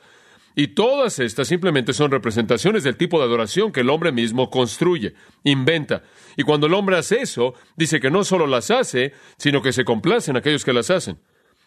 Y 0.55 0.69
todas 0.69 1.19
estas 1.19 1.47
simplemente 1.47 1.93
son 1.93 2.11
representaciones 2.11 2.83
del 2.83 2.97
tipo 2.97 3.19
de 3.19 3.25
adoración 3.25 3.71
que 3.71 3.81
el 3.81 3.89
hombre 3.89 4.11
mismo 4.11 4.49
construye, 4.49 5.13
inventa. 5.43 6.03
Y 6.35 6.43
cuando 6.43 6.67
el 6.67 6.73
hombre 6.73 6.97
hace 6.97 7.21
eso, 7.21 7.53
dice 7.75 7.99
que 7.99 8.11
no 8.11 8.23
solo 8.23 8.47
las 8.47 8.71
hace, 8.71 9.13
sino 9.37 9.61
que 9.61 9.73
se 9.73 9.85
complacen 9.85 10.37
aquellos 10.37 10.65
que 10.65 10.73
las 10.73 10.89
hacen. 10.89 11.19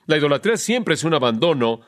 La 0.07 0.17
idolatría 0.17 0.57
siempre 0.57 0.95
es 0.95 1.05
un 1.05 1.15
abandono 1.15 1.81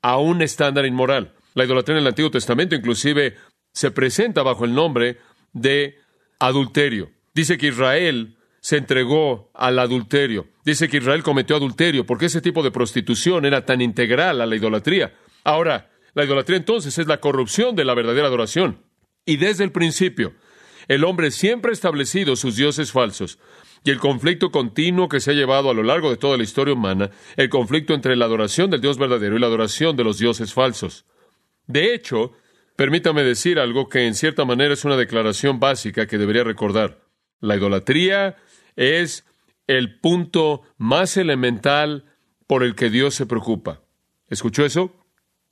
a 0.00 0.16
un 0.18 0.42
estándar 0.42 0.86
inmoral. 0.86 1.34
La 1.54 1.64
idolatría 1.64 1.96
en 1.96 2.02
el 2.02 2.08
Antiguo 2.08 2.30
Testamento 2.30 2.74
inclusive 2.74 3.36
se 3.72 3.90
presenta 3.90 4.42
bajo 4.42 4.64
el 4.64 4.74
nombre 4.74 5.18
de 5.52 5.98
adulterio. 6.38 7.10
Dice 7.34 7.58
que 7.58 7.68
Israel 7.68 8.36
se 8.60 8.76
entregó 8.76 9.50
al 9.54 9.78
adulterio. 9.78 10.46
Dice 10.64 10.88
que 10.88 10.98
Israel 10.98 11.22
cometió 11.22 11.56
adulterio 11.56 12.06
porque 12.06 12.26
ese 12.26 12.40
tipo 12.40 12.62
de 12.62 12.70
prostitución 12.70 13.44
era 13.44 13.64
tan 13.64 13.80
integral 13.80 14.40
a 14.40 14.46
la 14.46 14.56
idolatría. 14.56 15.14
Ahora, 15.44 15.90
la 16.14 16.24
idolatría 16.24 16.58
entonces 16.58 16.96
es 16.98 17.06
la 17.06 17.20
corrupción 17.20 17.74
de 17.74 17.84
la 17.84 17.94
verdadera 17.94 18.28
adoración. 18.28 18.82
Y 19.24 19.36
desde 19.36 19.64
el 19.64 19.72
principio, 19.72 20.34
el 20.88 21.04
hombre 21.04 21.30
siempre 21.30 21.70
ha 21.70 21.72
establecido 21.72 22.36
sus 22.36 22.56
dioses 22.56 22.92
falsos. 22.92 23.38
Y 23.84 23.90
el 23.90 23.98
conflicto 23.98 24.52
continuo 24.52 25.08
que 25.08 25.20
se 25.20 25.32
ha 25.32 25.34
llevado 25.34 25.70
a 25.70 25.74
lo 25.74 25.82
largo 25.82 26.10
de 26.10 26.16
toda 26.16 26.36
la 26.36 26.44
historia 26.44 26.74
humana, 26.74 27.10
el 27.36 27.48
conflicto 27.48 27.94
entre 27.94 28.14
la 28.14 28.26
adoración 28.26 28.70
del 28.70 28.80
Dios 28.80 28.98
verdadero 28.98 29.36
y 29.36 29.40
la 29.40 29.48
adoración 29.48 29.96
de 29.96 30.04
los 30.04 30.18
dioses 30.18 30.52
falsos. 30.54 31.04
De 31.66 31.94
hecho, 31.94 32.32
Permítame 32.76 33.22
decir 33.22 33.58
algo 33.58 33.88
que 33.88 34.06
en 34.06 34.14
cierta 34.14 34.44
manera 34.44 34.74
es 34.74 34.84
una 34.84 34.96
declaración 34.96 35.60
básica 35.60 36.06
que 36.06 36.18
debería 36.18 36.44
recordar. 36.44 37.02
La 37.40 37.56
idolatría 37.56 38.36
es 38.76 39.26
el 39.66 39.98
punto 40.00 40.62
más 40.78 41.16
elemental 41.16 42.04
por 42.46 42.62
el 42.62 42.74
que 42.74 42.90
Dios 42.90 43.14
se 43.14 43.26
preocupa. 43.26 43.82
¿Escuchó 44.28 44.64
eso? 44.64 44.94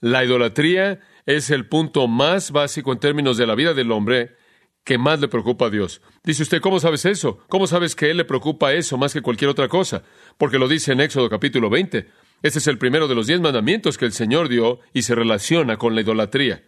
La 0.00 0.24
idolatría 0.24 1.00
es 1.26 1.50
el 1.50 1.66
punto 1.66 2.08
más 2.08 2.52
básico 2.52 2.92
en 2.92 2.98
términos 2.98 3.36
de 3.36 3.46
la 3.46 3.54
vida 3.54 3.74
del 3.74 3.92
hombre 3.92 4.36
que 4.84 4.96
más 4.96 5.20
le 5.20 5.28
preocupa 5.28 5.66
a 5.66 5.70
Dios. 5.70 6.00
Dice 6.24 6.42
usted, 6.42 6.60
¿cómo 6.60 6.80
sabes 6.80 7.04
eso? 7.04 7.38
¿Cómo 7.48 7.66
sabes 7.66 7.94
que 7.94 8.10
Él 8.10 8.16
le 8.16 8.24
preocupa 8.24 8.72
eso 8.72 8.96
más 8.96 9.12
que 9.12 9.20
cualquier 9.20 9.50
otra 9.50 9.68
cosa? 9.68 10.02
Porque 10.38 10.58
lo 10.58 10.68
dice 10.68 10.92
en 10.92 11.00
Éxodo 11.00 11.28
capítulo 11.28 11.68
20. 11.68 12.08
Este 12.42 12.58
es 12.58 12.66
el 12.66 12.78
primero 12.78 13.06
de 13.06 13.14
los 13.14 13.26
diez 13.26 13.40
mandamientos 13.40 13.98
que 13.98 14.06
el 14.06 14.12
Señor 14.12 14.48
dio 14.48 14.80
y 14.94 15.02
se 15.02 15.14
relaciona 15.14 15.76
con 15.76 15.94
la 15.94 16.00
idolatría. 16.00 16.64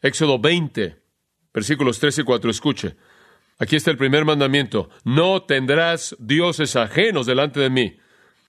Éxodo 0.00 0.38
20, 0.38 0.96
versículos 1.52 1.98
3 1.98 2.18
y 2.18 2.22
4, 2.22 2.50
escuche. 2.50 2.96
Aquí 3.58 3.74
está 3.74 3.90
el 3.90 3.96
primer 3.96 4.24
mandamiento. 4.24 4.90
No 5.04 5.42
tendrás 5.42 6.14
dioses 6.20 6.76
ajenos 6.76 7.26
delante 7.26 7.58
de 7.58 7.70
mí. 7.70 7.96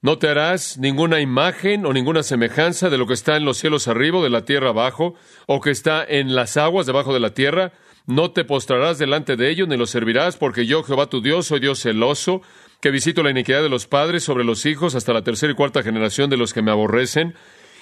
No 0.02 0.20
te 0.20 0.30
harás 0.30 0.78
ninguna 0.78 1.20
imagen 1.20 1.86
o 1.86 1.92
ninguna 1.92 2.22
semejanza 2.24 2.90
de 2.90 2.98
lo 2.98 3.08
que 3.08 3.16
está 3.16 3.36
en 3.36 3.44
los 3.44 3.58
cielos 3.58 3.88
arriba 3.88 4.22
de 4.22 4.30
la 4.30 4.46
tierra 4.46 4.70
abajo, 4.70 5.16
o 5.48 5.60
que 5.60 5.72
está 5.72 6.06
en 6.08 6.36
las 6.36 6.56
aguas 6.56 6.86
debajo 6.86 7.14
de 7.14 7.20
la 7.20 7.34
tierra. 7.34 7.74
No 8.06 8.32
te 8.32 8.46
postrarás 8.46 9.00
delante 9.00 9.36
de 9.36 9.50
ellos 9.50 9.68
ni 9.68 9.76
los 9.76 9.90
servirás, 9.90 10.38
porque 10.38 10.68
yo, 10.68 10.84
Jehová 10.84 11.08
tu 11.08 11.22
Dios, 11.22 11.48
soy 11.48 11.60
Dios 11.60 11.82
celoso, 11.82 12.42
que 12.80 12.92
visito 12.92 13.24
la 13.24 13.32
iniquidad 13.32 13.62
de 13.62 13.70
los 13.70 13.88
padres 13.88 14.24
sobre 14.24 14.46
los 14.46 14.66
hijos 14.66 14.96
hasta 14.96 15.14
la 15.14 15.24
tercera 15.24 15.52
y 15.52 15.56
cuarta 15.56 15.84
generación 15.84 16.30
de 16.30 16.38
los 16.38 16.54
que 16.54 16.62
me 16.62 16.72
aborrecen, 16.72 17.36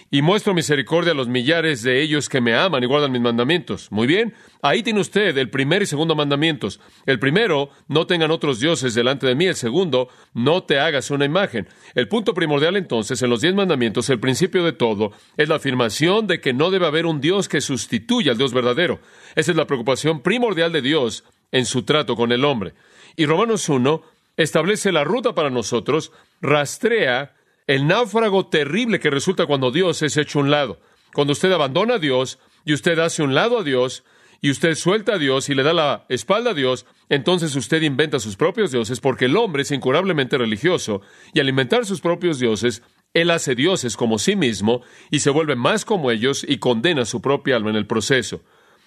y 0.09 0.21
muestro 0.21 0.53
misericordia 0.53 1.11
a 1.11 1.15
los 1.15 1.27
millares 1.27 1.83
de 1.83 2.01
ellos 2.01 2.29
que 2.29 2.39
me 2.39 2.55
aman 2.55 2.83
y 2.83 2.87
guardan 2.87 3.11
mis 3.11 3.21
mandamientos. 3.21 3.91
Muy 3.91 4.07
bien, 4.07 4.33
ahí 4.61 4.83
tiene 4.83 5.01
usted 5.01 5.37
el 5.37 5.49
primer 5.49 5.81
y 5.81 5.85
segundo 5.85 6.15
mandamientos. 6.15 6.79
El 7.05 7.19
primero, 7.19 7.69
no 7.87 8.07
tengan 8.07 8.31
otros 8.31 8.59
dioses 8.59 8.93
delante 8.93 9.27
de 9.27 9.35
mí. 9.35 9.45
El 9.45 9.55
segundo, 9.55 10.07
no 10.33 10.63
te 10.63 10.79
hagas 10.79 11.11
una 11.11 11.25
imagen. 11.25 11.67
El 11.93 12.07
punto 12.07 12.33
primordial 12.33 12.77
entonces 12.77 13.21
en 13.21 13.29
los 13.29 13.41
diez 13.41 13.53
mandamientos, 13.53 14.09
el 14.09 14.19
principio 14.19 14.63
de 14.63 14.73
todo, 14.73 15.11
es 15.35 15.49
la 15.49 15.55
afirmación 15.55 16.25
de 16.27 16.39
que 16.39 16.53
no 16.53 16.71
debe 16.71 16.87
haber 16.87 17.05
un 17.05 17.19
Dios 17.19 17.49
que 17.49 17.61
sustituya 17.61 18.31
al 18.31 18.37
Dios 18.37 18.53
verdadero. 18.53 18.99
Esa 19.35 19.51
es 19.51 19.57
la 19.57 19.67
preocupación 19.67 20.21
primordial 20.21 20.71
de 20.71 20.81
Dios 20.81 21.25
en 21.51 21.65
su 21.65 21.83
trato 21.83 22.15
con 22.15 22.31
el 22.31 22.45
hombre. 22.45 22.73
Y 23.15 23.25
Romanos 23.25 23.67
1 23.67 24.01
establece 24.37 24.91
la 24.91 25.03
ruta 25.03 25.33
para 25.33 25.49
nosotros, 25.49 26.11
rastrea 26.41 27.33
el 27.67 27.85
náufrago 27.85 28.47
terrible 28.47 28.99
que 28.99 29.09
resulta 29.09 29.45
cuando 29.45 29.71
Dios 29.71 30.01
es 30.01 30.15
hecho 30.15 30.39
un 30.39 30.49
lado. 30.49 30.79
Cuando 31.13 31.33
usted 31.33 31.51
abandona 31.51 31.95
a 31.95 31.99
Dios 31.99 32.39
y 32.65 32.73
usted 32.73 32.97
hace 32.99 33.21
un 33.23 33.35
lado 33.35 33.59
a 33.59 33.63
Dios 33.63 34.05
y 34.41 34.51
usted 34.51 34.75
suelta 34.75 35.15
a 35.15 35.17
Dios 35.17 35.49
y 35.49 35.55
le 35.55 35.63
da 35.63 35.73
la 35.73 36.05
espalda 36.09 36.51
a 36.51 36.53
Dios, 36.53 36.85
entonces 37.09 37.55
usted 37.55 37.81
inventa 37.81 38.19
sus 38.19 38.37
propios 38.37 38.71
dioses 38.71 39.01
porque 39.01 39.25
el 39.25 39.35
hombre 39.35 39.63
es 39.63 39.71
incurablemente 39.71 40.37
religioso 40.37 41.01
y 41.33 41.39
al 41.41 41.49
inventar 41.49 41.85
sus 41.85 41.99
propios 42.01 42.39
dioses, 42.39 42.83
él 43.13 43.31
hace 43.31 43.55
dioses 43.55 43.97
como 43.97 44.17
sí 44.17 44.35
mismo 44.35 44.81
y 45.11 45.19
se 45.19 45.29
vuelve 45.29 45.55
más 45.55 45.85
como 45.85 46.11
ellos 46.11 46.45
y 46.47 46.59
condena 46.59 47.03
su 47.03 47.21
propia 47.21 47.57
alma 47.57 47.71
en 47.71 47.75
el 47.75 47.87
proceso. 47.87 48.43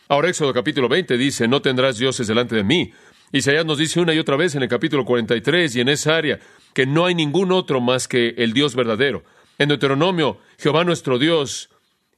Ahora 0.09 0.29
Éxodo 0.29 0.55
capítulo 0.55 0.89
20 0.89 1.19
dice, 1.19 1.49
no 1.49 1.61
tendrás 1.61 1.99
dioses 1.99 2.27
delante 2.27 2.57
de 2.57 2.65
mí. 2.65 2.93
Isaías 3.33 3.65
nos 3.65 3.79
dice 3.79 4.01
una 4.01 4.15
y 4.15 4.19
otra 4.19 4.37
vez 4.37 4.55
en 4.55 4.63
el 4.63 4.69
capítulo 4.69 5.05
43 5.05 5.77
y 5.77 5.81
en 5.81 5.89
esa 5.89 6.17
área, 6.17 6.41
que 6.75 6.87
no 6.87 7.07
hay 7.07 7.15
ningún 7.15 7.53
otro 7.53 7.81
más 7.81 8.09
que 8.09 8.35
el 8.39 8.53
Dios 8.53 8.75
verdadero. 8.75 9.25
En 9.59 9.69
Deuteronomio, 9.69 10.39
Jehová 10.59 10.85
nuestro 10.85 11.19
Dios, 11.19 11.71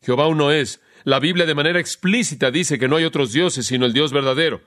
Jehová 0.03 0.27
uno 0.29 0.53
es. 0.53 0.81
La 1.05 1.19
Biblia 1.19 1.47
de 1.47 1.55
manera 1.55 1.81
explícita 1.81 2.51
dice 2.51 2.79
que 2.79 2.89
no 2.89 2.97
hay 2.97 3.05
otros 3.05 3.33
dioses 3.33 3.67
sino 3.67 3.87
el 3.87 3.93
Dios 3.93 4.13
verdadero. 4.13 4.61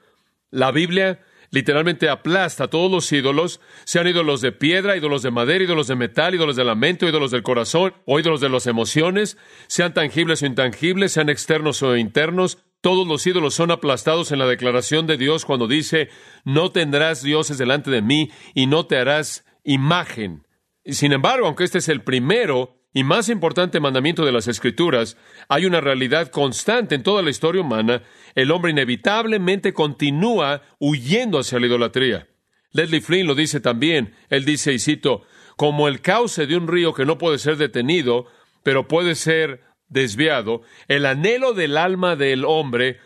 La 0.51 0.71
Biblia 0.71 1.21
literalmente 1.51 2.09
aplasta 2.09 2.65
a 2.65 2.67
todos 2.67 2.91
los 2.91 3.11
ídolos, 3.11 3.61
sean 3.85 4.07
ídolos 4.07 4.41
de 4.41 4.51
piedra, 4.51 4.97
ídolos 4.97 5.21
de 5.21 5.31
madera, 5.31 5.63
ídolos 5.63 5.87
de 5.87 5.95
metal, 5.95 6.35
ídolos 6.35 6.55
de 6.55 6.65
lamento, 6.65 7.07
ídolos 7.07 7.31
del 7.31 7.43
corazón 7.43 7.93
o 8.05 8.19
ídolos 8.19 8.41
de 8.41 8.49
las 8.49 8.67
emociones, 8.67 9.37
sean 9.67 9.93
tangibles 9.93 10.41
o 10.41 10.45
intangibles, 10.45 11.13
sean 11.13 11.29
externos 11.29 11.81
o 11.81 11.95
internos, 11.95 12.57
todos 12.81 13.07
los 13.07 13.25
ídolos 13.25 13.55
son 13.55 13.71
aplastados 13.71 14.31
en 14.31 14.39
la 14.39 14.45
declaración 14.45 15.07
de 15.07 15.17
Dios 15.17 15.45
cuando 15.45 15.67
dice, 15.67 16.09
no 16.43 16.71
tendrás 16.71 17.23
dioses 17.23 17.57
delante 17.57 17.89
de 17.89 18.01
mí 18.01 18.29
y 18.53 18.67
no 18.67 18.85
te 18.85 18.97
harás 18.97 19.45
imagen. 19.65 20.47
Sin 20.85 21.11
embargo, 21.11 21.47
aunque 21.47 21.65
este 21.65 21.79
es 21.79 21.89
el 21.89 22.03
primero 22.03 22.77
y 22.93 23.03
más 23.03 23.27
importante 23.27 23.81
mandamiento 23.81 24.23
de 24.23 24.31
las 24.31 24.47
Escrituras, 24.47 25.17
hay 25.49 25.65
una 25.65 25.81
realidad 25.81 26.29
constante 26.29 26.95
en 26.95 27.03
toda 27.03 27.21
la 27.21 27.31
historia 27.31 27.61
humana. 27.61 28.03
El 28.35 28.51
hombre 28.51 28.71
inevitablemente 28.71 29.73
continúa 29.73 30.61
huyendo 30.79 31.39
hacia 31.39 31.59
la 31.59 31.65
idolatría. 31.65 32.29
Leslie 32.71 33.01
Flynn 33.01 33.27
lo 33.27 33.35
dice 33.35 33.59
también. 33.59 34.13
Él 34.29 34.45
dice, 34.45 34.71
y 34.71 34.79
cito, 34.79 35.23
como 35.57 35.89
el 35.89 35.99
cauce 35.99 36.47
de 36.47 36.55
un 36.55 36.67
río 36.67 36.93
que 36.93 37.05
no 37.05 37.17
puede 37.17 37.37
ser 37.37 37.57
detenido, 37.57 38.27
pero 38.63 38.87
puede 38.87 39.15
ser 39.15 39.61
desviado, 39.87 40.61
el 40.87 41.05
anhelo 41.05 41.53
del 41.53 41.77
alma 41.77 42.15
del 42.15 42.45
hombre 42.45 42.99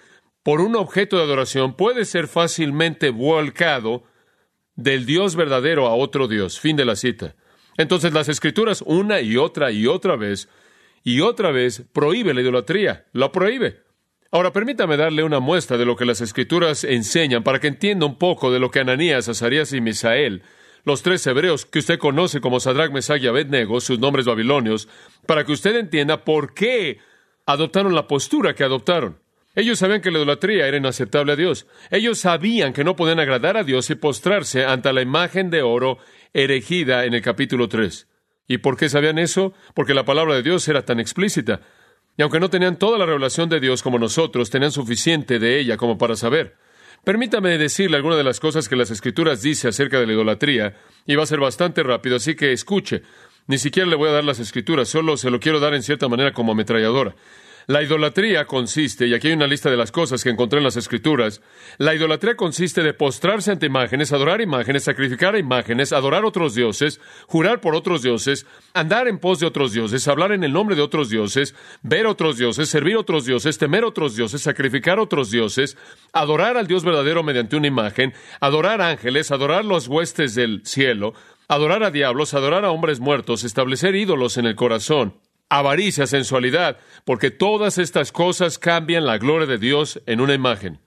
por 0.44 0.62
un 0.62 0.76
objeto 0.76 1.18
de 1.18 1.24
adoración 1.24 1.76
puede 1.76 2.06
ser 2.06 2.28
fácilmente 2.28 3.10
volcado 3.10 4.04
del 4.84 5.06
Dios 5.06 5.36
verdadero 5.36 5.88
a 5.88 5.96
otro 5.96 6.28
Dios. 6.28 6.60
Fin 6.60 6.76
de 6.76 6.86
la 6.86 6.96
cita. 6.96 7.36
Entonces 7.78 8.14
las 8.14 8.30
escrituras 8.30 8.84
una 8.86 9.22
y 9.22 9.38
otra 9.38 9.72
y 9.72 9.88
otra 9.88 10.16
vez 10.16 10.50
y 11.04 11.22
otra 11.22 11.52
vez 11.52 11.84
prohíbe 11.94 12.34
la 12.34 12.42
idolatría, 12.42 13.06
lo 13.14 13.32
prohíbe. 13.32 13.82
Ahora 14.32 14.54
permítame 14.54 14.98
darle 14.98 15.24
una 15.24 15.40
muestra 15.40 15.78
de 15.78 15.86
lo 15.86 15.96
que 15.96 16.06
las 16.06 16.22
escrituras 16.22 16.84
enseñan 16.84 17.44
para 17.44 17.60
que 17.60 17.68
entienda 17.68 18.06
un 18.06 18.18
poco 18.18 18.52
de 18.52 18.60
lo 18.60 18.70
que 18.70 18.80
Ananías, 18.80 19.28
Azarías 19.28 19.74
y 19.74 19.82
Misael, 19.82 20.44
los 20.84 21.02
tres 21.02 21.26
hebreos 21.26 21.66
que 21.66 21.80
usted 21.80 21.98
conoce 21.98 22.42
como 22.42 22.60
Sadrach, 22.60 22.92
Mesach 22.92 23.22
y 23.22 23.28
Abednego, 23.28 23.82
sus 23.82 24.00
nombres 24.00 24.26
babilonios, 24.26 24.88
para 25.26 25.46
que 25.46 25.52
usted 25.52 25.76
entienda 25.76 26.24
por 26.24 26.54
qué 26.54 27.00
adoptaron 27.46 27.96
la 27.96 28.08
postura 28.08 28.54
que 28.54 28.64
adoptaron. 28.64 29.18
Ellos 29.60 29.80
sabían 29.80 30.00
que 30.00 30.10
la 30.10 30.20
idolatría 30.20 30.68
era 30.68 30.78
inaceptable 30.78 31.34
a 31.34 31.36
Dios. 31.36 31.68
Ellos 31.92 32.18
sabían 32.18 32.72
que 32.72 32.86
no 32.86 32.96
podían 32.96 33.20
agradar 33.20 33.58
a 33.58 33.66
Dios 33.66 33.90
y 33.90 33.96
postrarse 33.96 34.64
ante 34.64 34.94
la 34.94 35.02
imagen 35.02 35.50
de 35.50 35.64
oro 35.64 35.98
erigida 36.34 37.04
en 37.04 37.14
el 37.14 37.22
capítulo 37.22 37.68
3. 37.68 38.08
¿Y 38.48 38.60
por 38.60 38.78
qué 38.78 38.88
sabían 38.88 39.20
eso? 39.20 39.54
Porque 39.74 39.94
la 39.94 40.06
palabra 40.06 40.36
de 40.36 40.44
Dios 40.44 40.66
era 40.70 40.86
tan 40.86 41.02
explícita. 41.02 41.60
Y 42.16 42.22
aunque 42.22 42.40
no 42.40 42.50
tenían 42.50 42.80
toda 42.80 42.98
la 42.98 43.06
revelación 43.06 43.50
de 43.50 43.60
Dios 43.60 43.84
como 43.84 44.00
nosotros, 44.00 44.50
tenían 44.50 44.72
suficiente 44.72 45.40
de 45.40 45.60
ella 45.60 45.76
como 45.76 45.98
para 45.98 46.16
saber. 46.16 46.56
Permítame 47.04 47.58
decirle 47.58 47.98
algunas 47.98 48.18
de 48.18 48.24
las 48.24 48.40
cosas 48.40 48.70
que 48.70 48.78
las 48.78 48.92
Escrituras 48.92 49.42
dice 49.42 49.68
acerca 49.68 50.00
de 50.00 50.08
la 50.08 50.14
idolatría, 50.14 50.78
y 51.06 51.16
va 51.16 51.24
a 51.24 51.26
ser 51.26 51.42
bastante 51.42 51.84
rápido, 51.84 52.16
así 52.16 52.34
que 52.34 52.54
escuche. 52.54 53.02
Ni 53.48 53.58
siquiera 53.58 53.90
le 53.90 53.98
voy 53.98 54.08
a 54.08 54.14
dar 54.14 54.24
las 54.24 54.40
Escrituras, 54.40 54.88
solo 54.88 55.18
se 55.18 55.30
lo 55.30 55.42
quiero 55.42 55.60
dar 55.60 55.74
en 55.74 55.84
cierta 55.84 56.08
manera 56.08 56.32
como 56.32 56.54
ametralladora. 56.54 57.14
La 57.70 57.84
idolatría 57.84 58.46
consiste, 58.46 59.06
y 59.06 59.14
aquí 59.14 59.28
hay 59.28 59.34
una 59.34 59.46
lista 59.46 59.70
de 59.70 59.78
las 59.78 59.92
cosas 59.92 60.24
que 60.24 60.32
encontré 60.32 60.58
en 60.58 60.64
las 60.64 60.76
Escrituras, 60.76 61.40
la 61.78 61.94
idolatría 61.94 62.36
consiste 62.36 62.82
de 62.82 62.96
postrarse 62.96 63.52
ante 63.52 63.68
imágenes, 63.68 64.12
adorar 64.12 64.42
imágenes, 64.42 64.86
sacrificar 64.86 65.38
imágenes, 65.38 65.94
adorar 65.94 66.26
otros 66.26 66.56
dioses, 66.56 67.00
jurar 67.28 67.62
por 67.62 67.76
otros 67.76 68.02
dioses, 68.02 68.48
andar 68.74 69.08
en 69.08 69.20
pos 69.20 69.40
de 69.40 69.46
otros 69.46 69.72
dioses, 69.72 70.08
hablar 70.08 70.32
en 70.32 70.44
el 70.44 70.52
nombre 70.52 70.76
de 70.76 70.82
otros 70.82 71.12
dioses, 71.12 71.54
ver 71.84 72.08
otros 72.08 72.40
dioses, 72.40 72.70
servir 72.70 72.98
otros 72.98 73.26
dioses, 73.26 73.60
temer 73.60 73.86
otros 73.86 74.16
dioses, 74.16 74.42
sacrificar 74.42 74.98
otros 74.98 75.30
dioses, 75.30 75.78
adorar 76.12 76.58
al 76.58 76.66
Dios 76.66 76.84
verdadero 76.84 77.22
mediante 77.22 77.56
una 77.56 77.68
imagen, 77.68 78.16
adorar 78.40 78.82
ángeles, 78.82 79.30
adorar 79.30 79.64
los 79.64 79.88
huestes 79.88 80.34
del 80.34 80.66
cielo, 80.66 81.14
adorar 81.48 81.84
a 81.84 81.92
diablos, 81.92 82.34
adorar 82.34 82.66
a 82.66 82.72
hombres 82.72 83.00
muertos, 83.00 83.44
establecer 83.44 83.94
ídolos 83.94 84.40
en 84.40 84.48
el 84.48 84.56
corazón 84.56 85.14
avaricia, 85.50 86.06
sensualidad, 86.06 86.78
porque 87.06 87.32
todas 87.32 87.78
estas 87.78 88.12
cosas 88.12 88.60
cambian 88.60 89.06
la 89.06 89.18
gloria 89.18 89.48
de 89.48 89.58
Dios 89.58 90.02
en 90.06 90.22
una 90.22 90.36
imagen. 90.36 90.80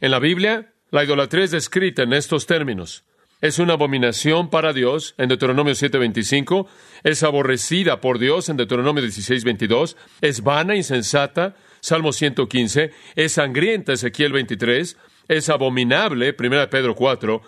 En 0.00 0.10
la 0.10 0.18
Biblia, 0.18 0.72
la 0.90 1.04
idolatría 1.04 1.44
es 1.44 1.50
descrita 1.50 2.02
en 2.02 2.12
estos 2.12 2.46
términos. 2.46 3.04
Es 3.40 3.58
una 3.58 3.72
abominación 3.72 4.50
para 4.50 4.74
Dios 4.74 5.14
en 5.16 5.28
Deuteronomio 5.28 5.74
7:25, 5.74 6.66
es 7.02 7.22
aborrecida 7.22 8.02
por 8.02 8.18
Dios 8.18 8.50
en 8.50 8.58
Deuteronomio 8.58 9.02
16:22, 9.02 9.96
es 10.20 10.42
vana, 10.42 10.76
insensata, 10.76 11.56
Salmo 11.80 12.12
115, 12.12 12.92
es 13.16 13.32
sangrienta, 13.32 13.94
Ezequiel 13.94 14.32
23, 14.32 14.98
es 15.28 15.48
abominable, 15.48 16.34
1 16.34 16.68
Pedro 16.68 16.94
4, 16.94 17.40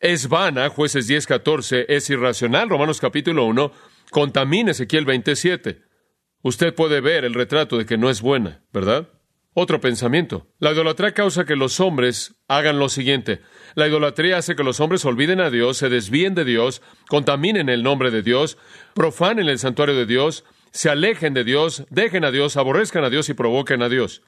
es 0.00 0.28
vana, 0.28 0.68
jueces 0.68 1.08
10:14, 1.08 1.86
es 1.88 2.10
irracional, 2.10 2.68
Romanos 2.68 3.00
capítulo 3.00 3.46
1, 3.46 3.72
contamina, 4.10 4.72
Ezequiel 4.72 5.06
27. 5.06 5.91
Usted 6.42 6.74
puede 6.74 7.00
ver 7.00 7.24
el 7.24 7.34
retrato 7.34 7.78
de 7.78 7.86
que 7.86 7.96
no 7.96 8.10
es 8.10 8.20
buena, 8.20 8.62
¿verdad? 8.72 9.08
Otro 9.54 9.80
pensamiento. 9.80 10.48
La 10.58 10.72
idolatría 10.72 11.12
causa 11.12 11.44
que 11.44 11.56
los 11.56 11.78
hombres 11.78 12.34
hagan 12.48 12.78
lo 12.78 12.88
siguiente. 12.88 13.42
La 13.74 13.86
idolatría 13.86 14.38
hace 14.38 14.56
que 14.56 14.64
los 14.64 14.80
hombres 14.80 15.04
olviden 15.04 15.40
a 15.40 15.50
Dios, 15.50 15.76
se 15.76 15.88
desvíen 15.88 16.34
de 16.34 16.44
Dios, 16.44 16.82
contaminen 17.08 17.68
el 17.68 17.82
nombre 17.82 18.10
de 18.10 18.22
Dios, 18.22 18.56
profanen 18.94 19.48
el 19.48 19.58
santuario 19.58 19.94
de 19.94 20.06
Dios, 20.06 20.44
se 20.72 20.88
alejen 20.88 21.34
de 21.34 21.44
Dios, 21.44 21.84
dejen 21.90 22.24
a 22.24 22.30
Dios, 22.30 22.56
aborrezcan 22.56 23.04
a 23.04 23.10
Dios 23.10 23.28
y 23.28 23.34
provoquen 23.34 23.82
a 23.82 23.90
Dios. 23.90 24.22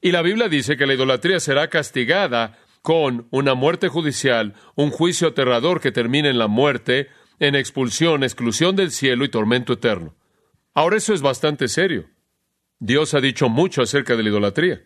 Y 0.00 0.12
la 0.12 0.22
Biblia 0.22 0.48
dice 0.48 0.76
que 0.76 0.86
la 0.86 0.94
idolatría 0.94 1.40
será 1.40 1.68
castigada 1.68 2.56
con 2.82 3.26
una 3.30 3.54
muerte 3.54 3.88
judicial, 3.88 4.54
un 4.76 4.90
juicio 4.90 5.28
aterrador 5.28 5.80
que 5.80 5.90
termine 5.90 6.28
en 6.28 6.38
la 6.38 6.46
muerte, 6.46 7.08
en 7.40 7.56
expulsión, 7.56 8.22
exclusión 8.22 8.76
del 8.76 8.92
cielo 8.92 9.24
y 9.24 9.28
tormento 9.28 9.72
eterno. 9.72 10.14
Ahora 10.78 10.98
eso 10.98 11.12
es 11.12 11.22
bastante 11.22 11.66
serio. 11.66 12.08
Dios 12.78 13.12
ha 13.12 13.20
dicho 13.20 13.48
mucho 13.48 13.82
acerca 13.82 14.14
de 14.14 14.22
la 14.22 14.28
idolatría. 14.28 14.84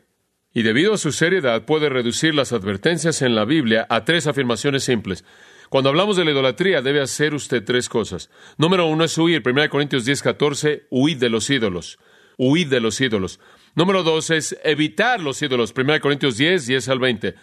Y 0.50 0.62
debido 0.62 0.94
a 0.94 0.96
su 0.96 1.12
seriedad 1.12 1.66
puede 1.66 1.90
reducir 1.90 2.34
las 2.34 2.54
advertencias 2.54 3.20
en 3.20 3.34
la 3.34 3.44
Biblia 3.44 3.86
a 3.90 4.06
tres 4.06 4.26
afirmaciones 4.26 4.84
simples. 4.84 5.22
Cuando 5.68 5.90
hablamos 5.90 6.16
de 6.16 6.24
la 6.24 6.30
idolatría, 6.30 6.80
debe 6.80 7.02
hacer 7.02 7.34
usted 7.34 7.62
tres 7.62 7.90
cosas. 7.90 8.30
Número 8.56 8.86
uno 8.86 9.04
es 9.04 9.18
huir. 9.18 9.42
1 9.44 9.68
Corintios 9.68 10.06
10, 10.06 10.22
14, 10.22 10.86
huid 10.88 11.18
de 11.18 11.28
los 11.28 11.50
ídolos. 11.50 11.98
Huid 12.38 12.68
de 12.68 12.80
los 12.80 12.98
ídolos. 12.98 13.38
Número 13.74 14.02
dos 14.02 14.30
es 14.30 14.58
evitar 14.64 15.20
los 15.20 15.42
ídolos. 15.42 15.74
1 15.76 16.00
Corintios 16.00 16.38
10, 16.38 16.68
10 16.68 16.88
al 16.88 17.00
20. 17.00 17.34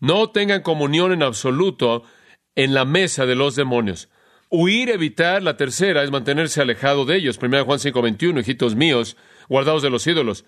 No 0.00 0.30
tengan 0.30 0.62
comunión 0.62 1.12
en 1.12 1.22
absoluto 1.22 2.04
en 2.54 2.72
la 2.72 2.86
mesa 2.86 3.26
de 3.26 3.34
los 3.34 3.56
demonios. 3.56 4.08
Huir, 4.50 4.90
evitar, 4.90 5.44
la 5.44 5.56
tercera 5.56 6.02
es 6.02 6.10
mantenerse 6.10 6.60
alejado 6.60 7.04
de 7.04 7.16
ellos. 7.16 7.38
1 7.40 7.64
Juan 7.64 7.78
5, 7.78 8.02
21, 8.02 8.40
hijitos 8.40 8.74
míos, 8.74 9.16
guardados 9.48 9.82
de 9.82 9.90
los 9.90 10.04
ídolos. 10.08 10.44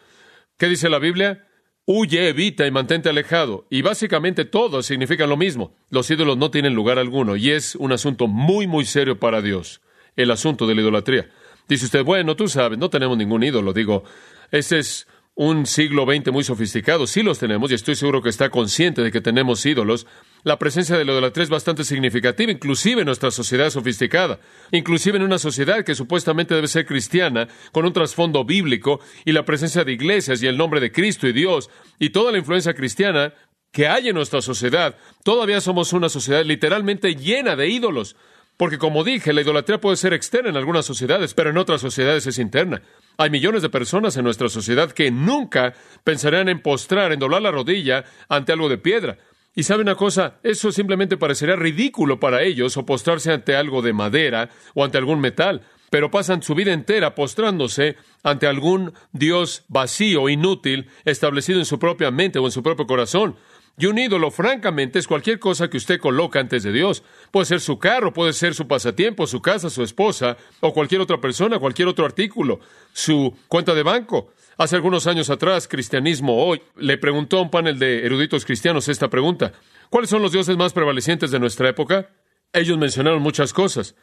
¿Qué 0.59 0.66
dice 0.66 0.88
la 0.88 0.99
Biblia? 0.99 1.47
Huye, 1.85 2.28
evita 2.28 2.66
y 2.66 2.73
mantente 2.73 3.09
alejado. 3.09 3.66
Y 3.71 3.82
básicamente 3.82 4.44
todo 4.44 4.82
significa 4.82 5.26
lo 5.28 5.37
mismo. 5.37 5.76
Los 5.88 6.11
ídolos 6.11 6.37
no 6.37 6.50
tienen 6.50 6.75
lugar 6.75 6.99
alguno 6.99 7.37
y 7.37 7.50
es 7.50 7.76
un 7.76 7.92
asunto 7.92 8.26
muy, 8.26 8.66
muy 8.66 8.85
serio 8.87 9.21
para 9.21 9.40
Dios, 9.40 9.80
el 10.16 10.32
asunto 10.32 10.66
de 10.66 10.75
la 10.75 10.80
idolatría. 10.80 11.30
Dice 11.68 11.85
usted, 11.85 12.04
bueno, 12.04 12.35
tú 12.35 12.49
sabes, 12.49 12.78
no 12.78 12.90
tenemos 12.90 13.16
ningún 13.16 13.44
ídolo. 13.44 13.73
Digo, 13.73 14.02
ese 14.50 14.80
es 14.80 15.06
un 15.35 15.64
siglo 15.64 16.06
XX 16.06 16.32
muy 16.32 16.42
sofisticado. 16.42 17.06
Sí 17.06 17.23
los 17.23 17.38
tenemos 17.38 17.71
y 17.71 17.75
estoy 17.75 17.94
seguro 17.94 18.21
que 18.21 18.30
está 18.30 18.50
consciente 18.50 19.02
de 19.02 19.12
que 19.12 19.21
tenemos 19.21 19.64
ídolos. 19.64 20.06
La 20.44 20.58
presencia 20.58 20.99
de 20.99 21.04
la 21.04 21.12
idolatría 21.12 21.44
es 21.44 21.50
bastante 21.50 21.84
significativa, 21.84 22.50
inclusive 22.50 23.02
en 23.02 23.06
nuestra 23.06 23.30
sociedad 23.30 23.70
sofisticada, 23.70 24.40
inclusive 24.72 25.16
en 25.16 25.22
una 25.22 25.38
sociedad 25.38 25.84
que 25.84 25.94
supuestamente 25.94 26.56
debe 26.56 26.66
ser 26.66 26.84
cristiana, 26.84 27.46
con 27.70 27.87
un 27.87 27.92
trasfondo 27.92 28.44
bíblico 28.44 28.99
y 29.25 29.30
la 29.30 29.44
presencia 29.44 29.84
de 29.84 29.92
iglesias 29.92 30.42
y 30.42 30.49
el 30.49 30.56
nombre 30.56 30.80
de 30.80 30.90
Cristo 30.90 31.28
y 31.28 31.32
Dios 31.32 31.70
y 32.00 32.11
toda 32.11 32.32
la 32.32 32.38
influencia 32.38 32.75
cristiana 32.75 33.32
que 33.70 33.87
hay 33.87 34.08
en 34.08 34.16
nuestra 34.16 34.42
sociedad. 34.42 34.96
Todavía 35.22 35.61
somos 35.61 35.92
una 35.92 36.08
sociedad 36.08 36.44
literalmente 36.44 37.14
llena 37.14 37.54
de 37.54 37.68
ídolos. 37.68 38.16
Porque 38.56 38.78
como 38.78 39.02
dije, 39.02 39.32
la 39.32 39.40
idolatría 39.40 39.80
puede 39.80 39.96
ser 39.96 40.12
externa 40.12 40.50
en 40.50 40.56
algunas 40.56 40.84
sociedades, 40.84 41.34
pero 41.34 41.50
en 41.50 41.56
otras 41.56 41.80
sociedades 41.80 42.26
es 42.26 42.38
interna. 42.38 42.82
Hay 43.16 43.30
millones 43.30 43.62
de 43.62 43.70
personas 43.70 44.16
en 44.16 44.25
nuestra 44.25 44.49
sociedad 44.49 44.92
que 44.92 45.11
nunca 45.11 45.72
pensarían 46.04 46.49
en 46.49 46.61
postrar, 46.61 47.12
en 47.12 47.18
doblar 47.18 47.42
la 47.42 47.50
rodilla 47.50 48.04
ante 48.28 48.52
algo 48.52 48.68
de 48.68 48.78
piedra. 48.78 49.18
Y 49.54 49.64
sabe 49.64 49.82
una 49.82 49.97
cosa, 49.97 50.38
eso 50.42 50.73
simplemente 50.73 51.18
parecería 51.18 51.56
ridículo 51.56 52.18
para 52.18 52.42
ellos 52.42 52.76
o 52.78 52.87
postrarse 52.87 53.32
ante 53.32 53.54
algo 53.54 53.82
de 53.82 53.92
madera 53.92 54.49
o 54.75 54.82
ante 54.82 54.97
algún 54.97 55.21
metal, 55.21 55.61
pero 55.90 56.11
pasan 56.11 56.42
su 56.42 56.54
vida 56.54 56.73
entera 56.73 57.14
postrándose 57.14 57.97
ante 58.23 58.47
algún 58.47 58.94
Dios 59.12 59.64
vacío, 59.68 60.30
inútil, 60.30 60.88
establecido 61.04 61.59
en 61.59 61.66
su 61.66 61.78
propia 61.78 62.11
mente 62.11 62.38
o 62.38 62.47
en 62.47 62.50
su 62.50 62.62
propio 62.62 62.87
corazón. 62.87 63.37
Y 63.76 63.87
un 63.87 63.99
ídolo, 63.99 64.30
francamente, 64.30 64.99
es 64.99 65.06
cualquier 65.06 65.38
cosa 65.38 65.68
que 65.68 65.78
usted 65.78 65.99
coloca 65.99 66.40
antes 66.40 66.62
de 66.62 66.73
Dios. 66.73 67.02
Puede 67.30 67.47
ser 67.47 67.61
su 67.61 67.78
carro, 67.78 68.12
puede 68.12 68.32
ser 68.32 68.54
su 68.54 68.66
pasatiempo, 68.66 69.26
su 69.26 69.40
casa, 69.40 69.71
su 69.71 69.82
esposa, 69.82 70.37
o 70.61 70.73
cualquier 70.73 71.00
otra 71.00 71.21
persona, 71.21 71.59
cualquier 71.59 71.88
otro 71.88 72.04
artículo, 72.06 72.61
su 72.92 73.35
cuenta 73.49 73.75
de 73.75 73.82
banco. 73.82 74.32
Hace 74.59 74.76
algunos 74.76 75.06
años 75.06 75.30
atrás, 75.30 75.66
Cristianismo 75.66 76.44
Hoy 76.44 76.62
le 76.76 76.99
preguntó 76.99 77.38
a 77.38 77.42
un 77.42 77.50
panel 77.50 77.78
de 77.78 78.04
eruditos 78.04 78.44
cristianos 78.44 78.88
esta 78.88 79.09
pregunta. 79.09 79.52
¿Cuáles 79.90 80.11
son 80.11 80.23
los 80.23 80.32
dioses 80.32 80.56
más 80.56 80.73
prevalecientes 80.73 81.30
de 81.30 81.40
nuestra 81.40 81.68
época? 81.68 82.11
Ellos 82.52 82.78
mencionaron 82.78 83.23
muchas 83.23 83.52
cosas. 83.52 83.94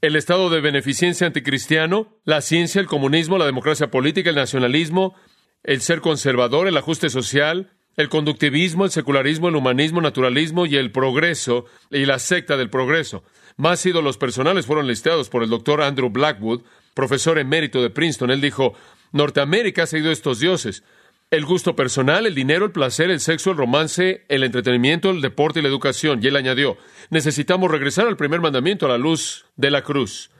El 0.00 0.16
estado 0.16 0.50
de 0.50 0.60
beneficencia 0.60 1.26
anticristiano, 1.26 2.20
la 2.24 2.40
ciencia, 2.40 2.80
el 2.80 2.86
comunismo, 2.86 3.38
la 3.38 3.46
democracia 3.46 3.90
política, 3.90 4.30
el 4.30 4.36
nacionalismo, 4.36 5.14
el 5.62 5.80
ser 5.80 6.00
conservador, 6.00 6.68
el 6.68 6.76
ajuste 6.76 7.10
social, 7.10 7.72
el 7.96 8.08
conductivismo, 8.08 8.84
el 8.84 8.92
secularismo, 8.92 9.48
el 9.48 9.56
humanismo, 9.56 10.00
naturalismo 10.00 10.66
y 10.66 10.76
el 10.76 10.92
progreso 10.92 11.66
y 11.90 12.04
la 12.04 12.20
secta 12.20 12.56
del 12.56 12.70
progreso. 12.70 13.24
Más 13.56 13.84
ídolos 13.86 14.18
personales 14.18 14.66
fueron 14.66 14.86
listados 14.86 15.28
por 15.28 15.42
el 15.42 15.50
doctor 15.50 15.82
Andrew 15.82 16.10
Blackwood, 16.10 16.62
profesor 16.94 17.38
emérito 17.38 17.82
de 17.82 17.90
Princeton. 17.90 18.30
Él 18.30 18.40
dijo, 18.40 18.74
Norteamérica 19.12 19.84
ha 19.84 19.86
seguido 19.86 20.12
estos 20.12 20.40
dioses. 20.40 20.82
El 21.30 21.44
gusto 21.44 21.76
personal, 21.76 22.26
el 22.26 22.34
dinero, 22.34 22.64
el 22.64 22.72
placer, 22.72 23.10
el 23.10 23.20
sexo, 23.20 23.50
el 23.50 23.58
romance, 23.58 24.24
el 24.28 24.44
entretenimiento, 24.44 25.10
el 25.10 25.20
deporte 25.20 25.60
y 25.60 25.62
la 25.62 25.68
educación. 25.68 26.20
Y 26.22 26.28
él 26.28 26.36
añadió, 26.36 26.78
necesitamos 27.10 27.70
regresar 27.70 28.06
al 28.06 28.16
primer 28.16 28.40
mandamiento 28.40 28.86
a 28.86 28.90
la 28.90 28.98
luz 28.98 29.44
de 29.56 29.70
la 29.70 29.82
cruz. 29.82 30.30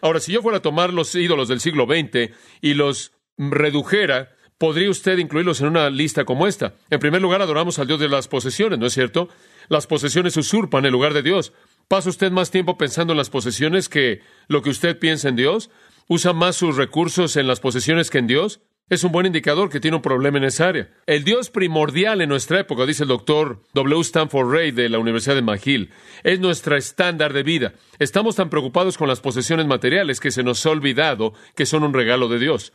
Ahora, 0.00 0.20
si 0.20 0.32
yo 0.32 0.42
fuera 0.42 0.58
a 0.58 0.62
tomar 0.62 0.92
los 0.92 1.14
ídolos 1.14 1.48
del 1.48 1.60
siglo 1.60 1.86
XX 1.86 2.32
y 2.60 2.74
los 2.74 3.12
redujera 3.38 4.36
podría 4.58 4.90
usted 4.90 5.18
incluirlos 5.18 5.60
en 5.60 5.68
una 5.68 5.90
lista 5.90 6.24
como 6.24 6.46
esta. 6.46 6.74
En 6.90 7.00
primer 7.00 7.20
lugar, 7.20 7.42
adoramos 7.42 7.78
al 7.78 7.86
Dios 7.86 8.00
de 8.00 8.08
las 8.08 8.28
posesiones, 8.28 8.78
¿no 8.78 8.86
es 8.86 8.94
cierto? 8.94 9.28
Las 9.68 9.86
posesiones 9.86 10.36
usurpan 10.36 10.84
el 10.84 10.92
lugar 10.92 11.12
de 11.12 11.22
Dios. 11.22 11.52
¿Pasa 11.88 12.08
usted 12.08 12.32
más 12.32 12.50
tiempo 12.50 12.78
pensando 12.78 13.12
en 13.12 13.16
las 13.18 13.30
posesiones 13.30 13.88
que 13.88 14.20
lo 14.48 14.62
que 14.62 14.70
usted 14.70 14.98
piensa 14.98 15.28
en 15.28 15.36
Dios? 15.36 15.70
¿Usa 16.08 16.32
más 16.32 16.54
sus 16.54 16.76
recursos 16.76 17.36
en 17.36 17.48
las 17.48 17.58
posesiones 17.58 18.10
que 18.10 18.18
en 18.18 18.28
Dios? 18.28 18.60
Es 18.88 19.02
un 19.02 19.10
buen 19.10 19.26
indicador 19.26 19.68
que 19.68 19.80
tiene 19.80 19.96
un 19.96 20.02
problema 20.02 20.38
en 20.38 20.44
esa 20.44 20.68
área. 20.68 20.88
El 21.06 21.24
Dios 21.24 21.50
primordial 21.50 22.20
en 22.20 22.28
nuestra 22.28 22.60
época, 22.60 22.86
dice 22.86 23.02
el 23.02 23.08
doctor 23.08 23.64
W. 23.74 24.00
Stanford 24.02 24.48
Ray 24.48 24.70
de 24.70 24.88
la 24.88 25.00
Universidad 25.00 25.34
de 25.34 25.42
McGill, 25.42 25.90
es 26.22 26.38
nuestra 26.38 26.76
estándar 26.76 27.32
de 27.32 27.42
vida. 27.42 27.72
Estamos 27.98 28.36
tan 28.36 28.50
preocupados 28.50 28.96
con 28.96 29.08
las 29.08 29.18
posesiones 29.18 29.66
materiales 29.66 30.20
que 30.20 30.30
se 30.30 30.44
nos 30.44 30.64
ha 30.64 30.70
olvidado 30.70 31.34
que 31.56 31.66
son 31.66 31.82
un 31.82 31.92
regalo 31.92 32.28
de 32.28 32.38
Dios. 32.38 32.72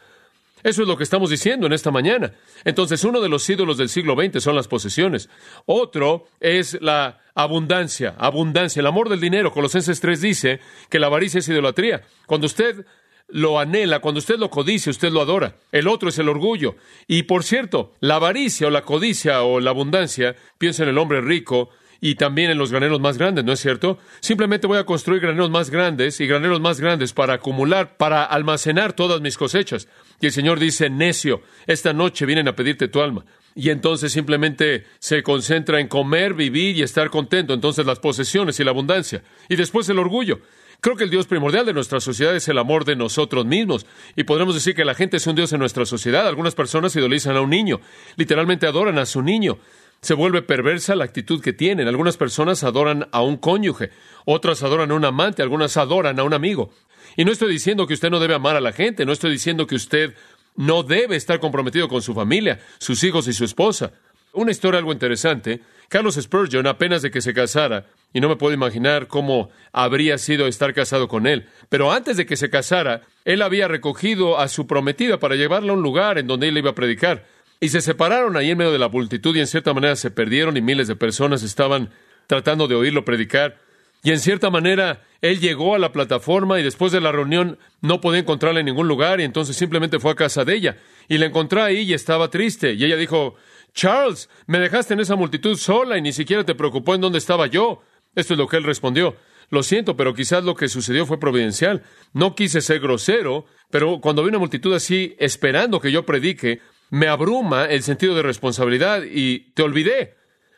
Eso 0.63 0.81
es 0.81 0.87
lo 0.89 0.97
que 0.97 1.03
estamos 1.03 1.29
diciendo 1.29 1.65
en 1.65 1.73
esta 1.73 1.89
mañana. 1.89 2.33
Entonces, 2.65 3.03
uno 3.05 3.21
de 3.21 3.29
los 3.29 3.49
ídolos 3.49 3.77
del 3.77 3.87
siglo 3.87 4.15
XX 4.15 4.43
son 4.43 4.55
las 4.55 4.67
posesiones. 4.67 5.29
Otro 5.65 6.27
es 6.41 6.77
la 6.81 7.21
abundancia, 7.33 8.13
abundancia, 8.17 8.81
el 8.81 8.87
amor 8.87 9.07
del 9.07 9.21
dinero. 9.21 9.53
Colosenses 9.53 10.01
3 10.01 10.21
dice 10.21 10.59
que 10.89 10.99
la 10.99 11.07
avaricia 11.07 11.39
es 11.39 11.47
idolatría. 11.47 12.01
Cuando 12.27 12.45
usted 12.45 12.85
lo 13.31 13.59
anhela, 13.59 13.99
cuando 13.99 14.19
usted 14.19 14.37
lo 14.37 14.49
codicia, 14.49 14.89
usted 14.89 15.11
lo 15.11 15.21
adora. 15.21 15.55
El 15.71 15.87
otro 15.87 16.09
es 16.09 16.19
el 16.19 16.29
orgullo. 16.29 16.75
Y 17.07 17.23
por 17.23 17.43
cierto, 17.43 17.93
la 17.99 18.15
avaricia 18.15 18.67
o 18.67 18.69
la 18.69 18.83
codicia 18.83 19.43
o 19.43 19.59
la 19.59 19.69
abundancia, 19.69 20.35
piensa 20.57 20.83
en 20.83 20.89
el 20.89 20.97
hombre 20.97 21.21
rico, 21.21 21.69
y 22.03 22.15
también 22.15 22.49
en 22.49 22.57
los 22.57 22.71
graneros 22.71 22.99
más 22.99 23.19
grandes, 23.19 23.45
¿no 23.45 23.53
es 23.53 23.59
cierto? 23.59 23.99
Simplemente 24.21 24.65
voy 24.65 24.79
a 24.79 24.85
construir 24.85 25.21
graneros 25.21 25.51
más 25.51 25.69
grandes 25.69 26.19
y 26.19 26.25
graneros 26.25 26.59
más 26.59 26.81
grandes 26.81 27.13
para 27.13 27.35
acumular, 27.35 27.95
para 27.95 28.23
almacenar 28.23 28.93
todas 28.93 29.21
mis 29.21 29.37
cosechas. 29.37 29.87
Y 30.19 30.25
el 30.25 30.31
Señor 30.31 30.59
dice, 30.59 30.89
necio, 30.89 31.43
esta 31.67 31.93
noche 31.93 32.25
vienen 32.25 32.47
a 32.47 32.55
pedirte 32.55 32.87
tu 32.87 33.01
alma. 33.01 33.23
Y 33.53 33.69
entonces 33.69 34.11
simplemente 34.11 34.85
se 34.97 35.21
concentra 35.21 35.79
en 35.79 35.87
comer, 35.87 36.33
vivir 36.33 36.75
y 36.75 36.81
estar 36.81 37.11
contento. 37.11 37.53
Entonces 37.53 37.85
las 37.85 37.99
posesiones 37.99 38.59
y 38.59 38.63
la 38.63 38.71
abundancia. 38.71 39.21
Y 39.47 39.55
después 39.55 39.87
el 39.89 39.99
orgullo. 39.99 40.39
Creo 40.83 40.95
que 40.95 41.03
el 41.03 41.11
Dios 41.11 41.27
primordial 41.27 41.63
de 41.67 41.73
nuestra 41.73 41.99
sociedad 41.99 42.35
es 42.35 42.47
el 42.47 42.57
amor 42.57 42.85
de 42.85 42.95
nosotros 42.95 43.45
mismos. 43.45 43.85
Y 44.15 44.23
podremos 44.23 44.55
decir 44.55 44.73
que 44.73 44.83
la 44.83 44.95
gente 44.95 45.17
es 45.17 45.27
un 45.27 45.35
Dios 45.35 45.53
en 45.53 45.59
nuestra 45.59 45.85
sociedad. 45.85 46.27
Algunas 46.27 46.55
personas 46.55 46.95
idolizan 46.95 47.37
a 47.37 47.41
un 47.41 47.51
niño. 47.51 47.81
Literalmente 48.15 48.65
adoran 48.65 48.97
a 48.97 49.05
su 49.05 49.21
niño. 49.21 49.59
Se 50.01 50.15
vuelve 50.15 50.41
perversa 50.41 50.95
la 50.95 51.03
actitud 51.03 51.39
que 51.39 51.53
tienen. 51.53 51.87
Algunas 51.87 52.17
personas 52.17 52.63
adoran 52.63 53.07
a 53.11 53.21
un 53.21 53.37
cónyuge, 53.37 53.91
otras 54.25 54.63
adoran 54.63 54.89
a 54.89 54.95
un 54.95 55.05
amante, 55.05 55.43
algunas 55.43 55.77
adoran 55.77 56.19
a 56.19 56.23
un 56.23 56.33
amigo. 56.33 56.71
Y 57.15 57.25
no 57.25 57.31
estoy 57.31 57.51
diciendo 57.51 57.85
que 57.85 57.93
usted 57.93 58.09
no 58.09 58.19
debe 58.19 58.33
amar 58.33 58.55
a 58.55 58.61
la 58.61 58.71
gente, 58.71 59.05
no 59.05 59.11
estoy 59.11 59.29
diciendo 59.29 59.67
que 59.67 59.75
usted 59.75 60.15
no 60.55 60.81
debe 60.81 61.15
estar 61.15 61.39
comprometido 61.39 61.87
con 61.87 62.01
su 62.01 62.15
familia, 62.15 62.59
sus 62.79 63.03
hijos 63.03 63.27
y 63.27 63.33
su 63.33 63.45
esposa. 63.45 63.91
Una 64.33 64.49
historia 64.49 64.79
algo 64.79 64.93
interesante. 64.93 65.61
Carlos 65.89 66.15
Spurgeon, 66.19 66.65
apenas 66.65 67.03
de 67.03 67.11
que 67.11 67.21
se 67.21 67.35
casara, 67.35 67.85
y 68.13 68.19
no 68.19 68.30
me 68.30 68.36
puedo 68.36 68.54
imaginar 68.54 69.08
cómo 69.08 69.50
habría 69.71 70.17
sido 70.17 70.47
estar 70.47 70.74
casado 70.74 71.08
con 71.08 71.28
él, 71.28 71.47
pero 71.69 71.91
antes 71.91 72.17
de 72.17 72.26
que 72.26 72.38
se 72.38 72.50
casara, 72.50 73.02
él 73.26 73.41
había 73.41 73.67
recogido 73.67 74.39
a 74.39 74.47
su 74.47 74.67
prometida 74.67 75.19
para 75.19 75.36
llevarla 75.36 75.71
a 75.71 75.76
un 75.76 75.84
lugar 75.84 76.17
en 76.17 76.28
donde 76.28 76.47
él 76.47 76.58
iba 76.58 76.71
a 76.71 76.76
predicar. 76.76 77.26
Y 77.60 77.69
se 77.69 77.82
separaron 77.82 78.36
ahí 78.38 78.50
en 78.50 78.58
medio 78.58 78.71
de 78.71 78.80
la 78.80 78.89
multitud 78.89 79.36
y 79.36 79.39
en 79.39 79.47
cierta 79.47 79.74
manera 79.74 79.95
se 79.95 80.10
perdieron 80.10 80.58
y 80.58 80.62
miles 80.62 80.88
de 80.88 80.95
personas 80.95 81.43
estaban 81.43 81.91
tratando 82.26 82.67
de 82.67 82.76
oírlo 82.76 83.06
predicar. 83.06 83.60
Y 84.04 84.10
en 84.10 84.19
cierta 84.19 84.50
manera 84.50 85.04
él 85.21 85.39
llegó 85.39 85.76
a 85.76 85.80
la 85.80 85.91
plataforma 85.91 86.60
y 86.60 86.63
después 86.63 86.91
de 86.91 87.02
la 87.02 87.12
reunión 87.12 87.60
no 87.82 88.02
podía 88.02 88.21
encontrarla 88.21 88.62
en 88.62 88.65
ningún 88.65 88.88
lugar 88.88 89.21
y 89.21 89.26
entonces 89.26 89.56
simplemente 89.56 90.00
fue 90.00 90.12
a 90.12 90.15
casa 90.15 90.43
de 90.43 90.56
ella. 90.56 90.78
Y 91.08 91.19
la 91.19 91.28
encontró 91.28 91.62
ahí 91.62 91.82
y 91.82 91.93
estaba 91.93 92.32
triste. 92.32 92.74
Y 92.74 92.84
ella 92.84 92.97
dijo, 92.97 93.36
Charles, 93.74 94.28
me 94.47 94.60
dejaste 94.60 94.95
en 94.95 95.02
esa 95.02 95.15
multitud 95.15 95.56
sola 95.56 96.00
y 96.00 96.02
ni 96.02 96.13
siquiera 96.13 96.43
te 96.43 96.56
preocupó 96.56 96.95
en 96.95 97.02
dónde 97.02 97.19
estaba 97.19 97.45
yo. 97.45 97.84
Esto 98.15 98.34
es 98.34 98.38
lo 98.38 98.47
que 98.47 98.58
él 98.58 98.63
respondió. 98.63 99.15
Lo 99.50 99.63
siento, 99.63 99.97
pero 99.97 100.13
quizás 100.13 100.43
lo 100.43 100.56
que 100.56 100.69
sucedió 100.69 101.06
fue 101.06 101.19
providencial. 101.19 101.84
No 102.13 102.36
quise 102.36 102.62
ser 102.62 102.80
grosero, 102.80 103.45
pero 103.69 104.00
cuando 104.00 104.24
vi 104.24 104.30
una 104.30 104.39
multitud 104.39 104.74
así 104.74 105.15
esperando 105.19 105.82
que 105.82 105.91
yo 105.91 106.06
predique, 106.06 106.62
me 106.89 107.08
abruma 107.08 107.65
el 107.65 107.84
sentido 107.84 108.15
de 108.15 108.21
responsabilidad 108.21 109.04
y 109.04 109.52
te 109.54 109.63
olvidé. 109.63 110.15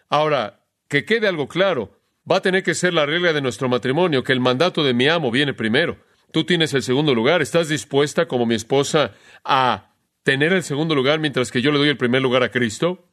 Ahora, 0.09 0.65
que 0.87 1.05
quede 1.05 1.27
algo 1.27 1.47
claro, 1.47 1.99
va 2.29 2.37
a 2.37 2.41
tener 2.41 2.63
que 2.63 2.75
ser 2.75 2.93
la 2.93 3.05
regla 3.05 3.33
de 3.33 3.41
nuestro 3.41 3.67
matrimonio 3.67 4.23
que 4.23 4.33
el 4.33 4.39
mandato 4.39 4.83
de 4.83 4.93
mi 4.93 5.07
amo 5.07 5.31
viene 5.31 5.53
primero. 5.53 5.97
Tú 6.31 6.43
tienes 6.43 6.73
el 6.73 6.83
segundo 6.83 7.13
lugar. 7.15 7.41
¿Estás 7.41 7.69
dispuesta, 7.69 8.27
como 8.27 8.45
mi 8.45 8.55
esposa, 8.55 9.13
a 9.43 9.95
tener 10.23 10.53
el 10.53 10.63
segundo 10.63 10.95
lugar 10.95 11.19
mientras 11.19 11.51
que 11.51 11.61
yo 11.61 11.71
le 11.71 11.77
doy 11.79 11.89
el 11.89 11.97
primer 11.97 12.21
lugar 12.21 12.43
a 12.43 12.51
Cristo? 12.51 13.07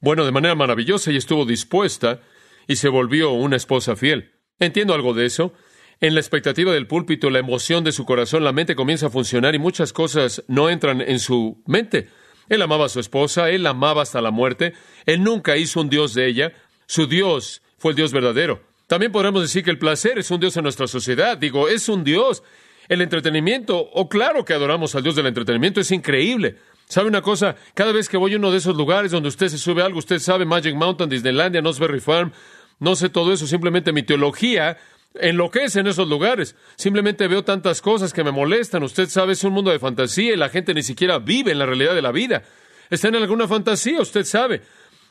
Bueno, 0.00 0.24
de 0.24 0.32
manera 0.32 0.54
maravillosa 0.54 1.10
ella 1.10 1.18
estuvo 1.18 1.44
dispuesta 1.44 2.20
y 2.66 2.76
se 2.76 2.88
volvió 2.88 3.32
una 3.32 3.56
esposa 3.56 3.96
fiel. 3.96 4.32
Entiendo 4.58 4.94
algo 4.94 5.14
de 5.14 5.26
eso. 5.26 5.52
En 6.00 6.14
la 6.14 6.20
expectativa 6.20 6.72
del 6.72 6.86
púlpito, 6.86 7.30
la 7.30 7.38
emoción 7.38 7.82
de 7.82 7.92
su 7.92 8.04
corazón, 8.04 8.44
la 8.44 8.52
mente 8.52 8.76
comienza 8.76 9.06
a 9.06 9.10
funcionar 9.10 9.54
y 9.54 9.58
muchas 9.58 9.92
cosas 9.92 10.44
no 10.46 10.68
entran 10.68 11.00
en 11.00 11.18
su 11.18 11.62
mente. 11.66 12.08
Él 12.48 12.62
amaba 12.62 12.86
a 12.86 12.90
su 12.90 13.00
esposa, 13.00 13.50
él 13.50 13.66
amaba 13.66 14.02
hasta 14.02 14.20
la 14.20 14.30
muerte, 14.30 14.74
él 15.06 15.22
nunca 15.22 15.56
hizo 15.56 15.80
un 15.80 15.88
Dios 15.88 16.14
de 16.14 16.26
ella, 16.26 16.52
su 16.86 17.06
Dios 17.06 17.62
fue 17.78 17.92
el 17.92 17.96
Dios 17.96 18.12
verdadero. 18.12 18.62
También 18.86 19.10
podremos 19.10 19.42
decir 19.42 19.64
que 19.64 19.70
el 19.70 19.78
placer 19.78 20.18
es 20.18 20.30
un 20.30 20.38
Dios 20.38 20.56
en 20.56 20.62
nuestra 20.62 20.86
sociedad, 20.86 21.36
digo, 21.38 21.68
es 21.68 21.88
un 21.88 22.04
Dios. 22.04 22.42
El 22.88 23.00
entretenimiento, 23.00 23.78
o 23.78 24.02
oh, 24.02 24.08
claro 24.08 24.44
que 24.44 24.52
adoramos 24.52 24.94
al 24.94 25.02
Dios 25.02 25.16
del 25.16 25.26
entretenimiento, 25.26 25.80
es 25.80 25.90
increíble. 25.90 26.56
¿Sabe 26.88 27.08
una 27.08 27.20
cosa? 27.20 27.56
Cada 27.74 27.90
vez 27.90 28.08
que 28.08 28.16
voy 28.16 28.34
a 28.34 28.36
uno 28.36 28.52
de 28.52 28.58
esos 28.58 28.76
lugares 28.76 29.10
donde 29.10 29.28
usted 29.28 29.48
se 29.48 29.58
sube 29.58 29.82
algo, 29.82 29.98
usted 29.98 30.20
sabe 30.20 30.44
Magic 30.44 30.76
Mountain, 30.76 31.10
Disneylandia, 31.10 31.60
Nosberry 31.60 31.98
Farm, 31.98 32.32
no 32.78 32.96
sé 32.96 33.08
todo 33.08 33.32
eso, 33.32 33.46
simplemente 33.46 33.92
mi 33.92 34.02
teología 34.02 34.76
enloquece 35.20 35.80
en 35.80 35.86
esos 35.86 36.08
lugares. 36.08 36.56
Simplemente 36.76 37.28
veo 37.28 37.44
tantas 37.44 37.80
cosas 37.80 38.12
que 38.12 38.24
me 38.24 38.30
molestan. 38.30 38.82
Usted 38.82 39.08
sabe, 39.08 39.32
es 39.32 39.44
un 39.44 39.52
mundo 39.52 39.70
de 39.70 39.78
fantasía 39.78 40.34
y 40.34 40.36
la 40.36 40.48
gente 40.48 40.74
ni 40.74 40.82
siquiera 40.82 41.18
vive 41.18 41.52
en 41.52 41.58
la 41.58 41.66
realidad 41.66 41.94
de 41.94 42.02
la 42.02 42.12
vida. 42.12 42.42
Está 42.90 43.08
en 43.08 43.16
alguna 43.16 43.48
fantasía, 43.48 44.00
usted 44.00 44.24
sabe. 44.24 44.62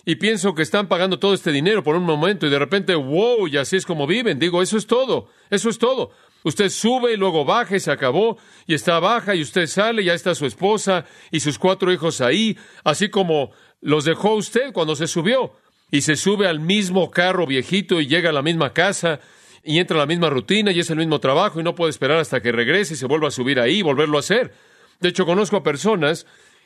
Y 0.06 0.16
pienso 0.16 0.54
que 0.54 0.62
están 0.62 0.88
pagando 0.88 1.18
todo 1.18 1.34
este 1.34 1.52
dinero 1.52 1.84
por 1.84 1.96
un 1.96 2.04
momento 2.04 2.46
y 2.46 2.52
de 2.52 2.60
repente, 2.60 2.94
wow, 2.94 3.48
y 3.48 3.58
así 3.58 3.76
es 3.78 3.86
como 3.86 4.06
viven. 4.06 4.38
Digo, 4.38 4.62
eso 4.62 4.78
es 4.78 4.86
todo, 4.86 5.30
eso 5.50 5.70
es 5.70 5.80
todo. 5.80 6.12
Usted 6.44 6.70
sube 6.70 7.14
y 7.14 7.18
luego 7.18 7.44
baja 7.44 7.76
y 7.76 7.80
se 7.80 7.92
acabó, 7.92 8.38
y 8.68 8.76
está 8.76 9.00
baja 9.00 9.34
y 9.34 9.42
usted 9.42 9.66
sale, 9.66 10.04
y 10.04 10.06
ya 10.06 10.14
está 10.14 10.36
su 10.36 10.46
esposa 10.46 11.06
y 11.32 11.40
sus 11.40 11.58
cuatro 11.58 11.92
hijos 11.92 12.22
ahí, 12.22 12.56
así 12.84 13.10
como 13.10 13.52
los 13.82 14.06
dejó 14.06 14.36
usted 14.36 14.72
cuando 14.72 14.96
se 14.96 15.08
subió. 15.08 15.54
Y 15.92 16.02
se 16.02 16.16
sube 16.16 16.48
al 16.48 16.60
mismo 16.60 17.12
carro 17.12 17.46
viejito 17.46 18.02
y 18.02 18.08
llega 18.08 18.30
a 18.30 18.34
la 18.34 18.42
misma 18.42 18.74
casa 18.74 19.20
y 19.64 19.80
entra 19.80 19.98
a 19.98 20.00
la 20.00 20.06
misma 20.06 20.30
rutina 20.30 20.72
y 20.72 20.80
es 20.80 20.90
el 20.90 20.98
mismo 20.98 21.20
trabajo 21.20 21.60
y 21.60 21.64
no 21.64 21.76
puede 21.76 21.90
esperar 21.90 22.20
hasta 22.20 22.42
que 22.42 22.52
regrese 22.52 22.94
y 22.94 22.98
se 22.98 23.08
vuelva 23.08 23.30
a 23.30 23.32
subir 23.32 23.60
ahí 23.60 23.80
y 23.80 23.82
volverlo 23.82 24.18
a 24.18 24.20
hacer. 24.20 24.54
De 25.00 25.10
hecho, 25.10 25.26
conozco 25.26 25.58
a 25.58 25.64
personas 25.64 26.26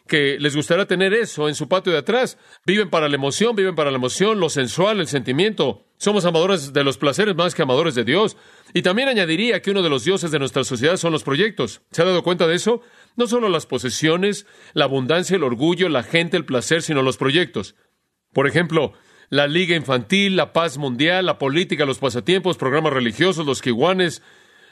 que 0.10 0.38
les 0.40 0.56
gustaría 0.56 0.86
tener 0.86 1.14
eso 1.14 1.48
en 1.48 1.56
su 1.56 1.70
patio 1.70 1.94
de 1.94 2.00
atrás. 2.00 2.38
Viven 2.66 2.90
para 2.90 3.08
la 3.08 3.16
emoción, 3.16 3.56
viven 3.56 3.76
para 3.76 3.92
la 3.92 3.98
emoción, 3.98 4.40
lo 4.40 4.50
sensual, 4.50 5.00
el 5.00 5.08
sentimiento. 5.08 5.86
Somos 5.98 6.26
amadores 6.26 6.74
de 6.74 6.84
los 6.84 6.98
placeres 6.98 7.36
más 7.36 7.56
que 7.56 7.62
amadores 7.62 7.96
de 7.96 8.04
Dios. 8.04 8.36
Y 8.74 8.82
también 8.82 9.08
añadiría 9.08 9.62
que 9.62 9.72
uno 9.72 9.82
de 9.82 9.90
los 9.90 10.04
dioses 10.04 10.32
de 10.32 10.40
nuestra 10.40 10.64
sociedad 10.64 10.98
son 10.98 11.14
los 11.14 11.24
proyectos. 11.24 11.82
¿Se 11.92 12.02
ha 12.02 12.06
dado 12.06 12.24
cuenta 12.24 12.48
de 12.48 12.56
eso? 12.56 12.82
No 13.16 13.28
solo 13.28 13.48
las 13.48 13.66
posesiones, 13.66 14.46
la 14.74 14.86
abundancia, 14.86 15.38
el 15.38 15.44
orgullo, 15.44 15.88
la 15.90 16.04
gente, 16.04 16.38
el 16.38 16.46
placer, 16.46 16.82
sino 16.82 17.02
los 17.02 17.18
proyectos. 17.18 17.76
Por 18.34 18.48
ejemplo, 18.48 18.94
la 19.30 19.48
liga 19.48 19.76
infantil, 19.76 20.36
la 20.36 20.54
paz 20.54 20.78
mundial, 20.78 21.26
la 21.26 21.38
política, 21.38 21.86
los 21.86 22.00
pasatiempos, 22.00 22.58
programas 22.58 22.94
religiosos, 22.94 23.46
los 23.46 23.62
kiwanes, 23.62 24.22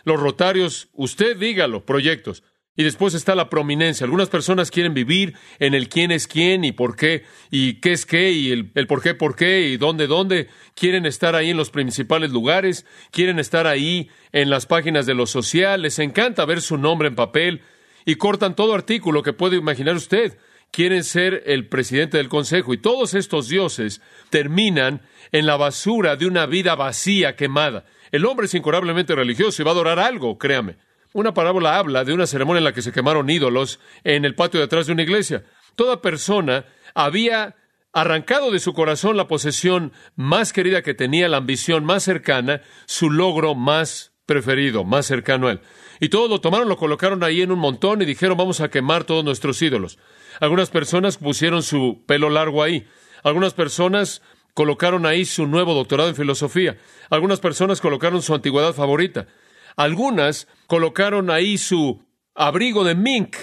los 0.04 0.20
rotarios, 0.20 0.90
usted 0.94 1.38
dígalo, 1.38 1.86
proyectos. 1.86 2.44
Y 2.80 2.84
después 2.84 3.16
está 3.16 3.34
la 3.34 3.50
prominencia. 3.50 4.06
Algunas 4.06 4.30
personas 4.30 4.70
quieren 4.70 4.94
vivir 4.94 5.34
en 5.58 5.74
el 5.74 5.90
quién 5.90 6.12
es 6.12 6.28
quién 6.28 6.64
y 6.64 6.72
por 6.72 6.96
qué, 6.96 7.24
y 7.50 7.82
qué 7.82 7.92
es 7.92 8.06
qué, 8.06 8.32
y 8.32 8.52
el, 8.52 8.72
el, 8.76 8.86
por 8.86 9.02
qué, 9.02 9.16
por 9.16 9.36
qué, 9.36 9.70
y 9.70 9.78
dónde, 9.78 10.06
dónde. 10.06 10.48
Quieren 10.76 11.08
estar 11.08 11.36
ahí 11.36 11.50
en 11.50 11.58
los 11.58 11.72
principales 11.72 12.30
lugares, 12.30 12.86
quieren 13.10 13.40
estar 13.40 13.66
ahí 13.66 14.10
en 14.32 14.52
las 14.52 14.68
páginas 14.68 15.08
de 15.08 15.16
lo 15.16 15.26
social, 15.26 15.82
les 15.82 15.98
encanta 15.98 16.46
ver 16.46 16.62
su 16.62 16.78
nombre 16.78 17.08
en 17.08 17.16
papel, 17.16 17.62
y 18.06 18.16
cortan 18.16 18.56
todo 18.56 18.76
artículo 18.76 19.24
que 19.24 19.34
puede 19.34 19.58
imaginar 19.58 19.96
usted. 19.96 20.38
Quieren 20.72 21.04
ser 21.04 21.44
el 21.46 21.68
presidente 21.68 22.18
del 22.18 22.30
consejo, 22.30 22.74
y 22.74 22.78
todos 22.78 23.14
estos 23.14 23.48
dioses 23.50 24.02
terminan 24.30 25.02
en 25.32 25.46
la 25.46 25.58
basura 25.58 26.16
de 26.16 26.28
una 26.28 26.46
vida 26.46 26.76
vacía, 26.76 27.36
quemada. 27.36 27.86
El 28.12 28.26
hombre 28.26 28.46
es 28.46 28.54
incurablemente 28.54 29.16
religioso 29.16 29.62
y 29.62 29.66
va 29.66 29.72
a 29.72 29.74
adorar 29.74 30.00
algo, 30.00 30.38
créame. 30.38 30.78
Una 31.14 31.34
parábola 31.34 31.78
habla 31.78 32.04
de 32.04 32.14
una 32.14 32.28
ceremonia 32.28 32.60
en 32.60 32.66
la 32.66 32.74
que 32.74 32.82
se 32.82 32.92
quemaron 32.92 33.30
ídolos 33.30 33.80
en 34.04 34.26
el 34.26 34.36
patio 34.36 34.60
detrás 34.60 34.88
de 34.88 34.94
una 34.94 35.04
iglesia. 35.04 35.44
Toda 35.76 36.02
persona 36.02 36.66
había 36.94 37.56
arrancado 37.94 38.52
de 38.52 38.60
su 38.60 38.74
corazón 38.74 39.18
la 39.18 39.28
posesión 39.28 39.94
más 40.16 40.54
querida 40.54 40.82
que 40.82 40.94
tenía, 40.94 41.28
la 41.28 41.38
ambición 41.38 41.86
más 41.86 42.04
cercana, 42.04 42.62
su 42.86 43.10
logro 43.10 43.56
más 43.56 44.14
preferido, 44.26 44.84
más 44.84 45.06
cercano 45.06 45.48
a 45.48 45.54
él. 45.54 45.62
Y 46.00 46.10
todos 46.10 46.30
lo 46.30 46.40
tomaron, 46.40 46.70
lo 46.70 46.78
colocaron 46.78 47.24
ahí 47.24 47.42
en 47.42 47.52
un 47.52 47.60
montón 47.60 48.02
y 48.02 48.06
dijeron 48.06 48.38
vamos 48.38 48.62
a 48.62 48.70
quemar 48.70 49.04
todos 49.04 49.24
nuestros 49.24 49.60
ídolos. 49.62 49.98
Algunas 50.40 50.70
personas 50.70 51.18
pusieron 51.18 51.64
su 51.64 52.04
pelo 52.06 52.30
largo 52.30 52.64
ahí. 52.64 52.88
Algunas 53.24 53.54
personas 53.54 54.22
colocaron 54.54 55.06
ahí 55.06 55.26
su 55.26 55.48
nuevo 55.48 55.74
doctorado 55.74 56.10
en 56.10 56.16
filosofía. 56.16 56.78
Algunas 57.10 57.40
personas 57.40 57.82
colocaron 57.82 58.22
su 58.22 58.34
antigüedad 58.34 58.74
favorita. 58.74 59.28
Algunas 59.76 60.48
colocaron 60.66 61.30
ahí 61.30 61.58
su 61.58 62.04
abrigo 62.34 62.84
de 62.84 62.96
mink, 62.96 63.36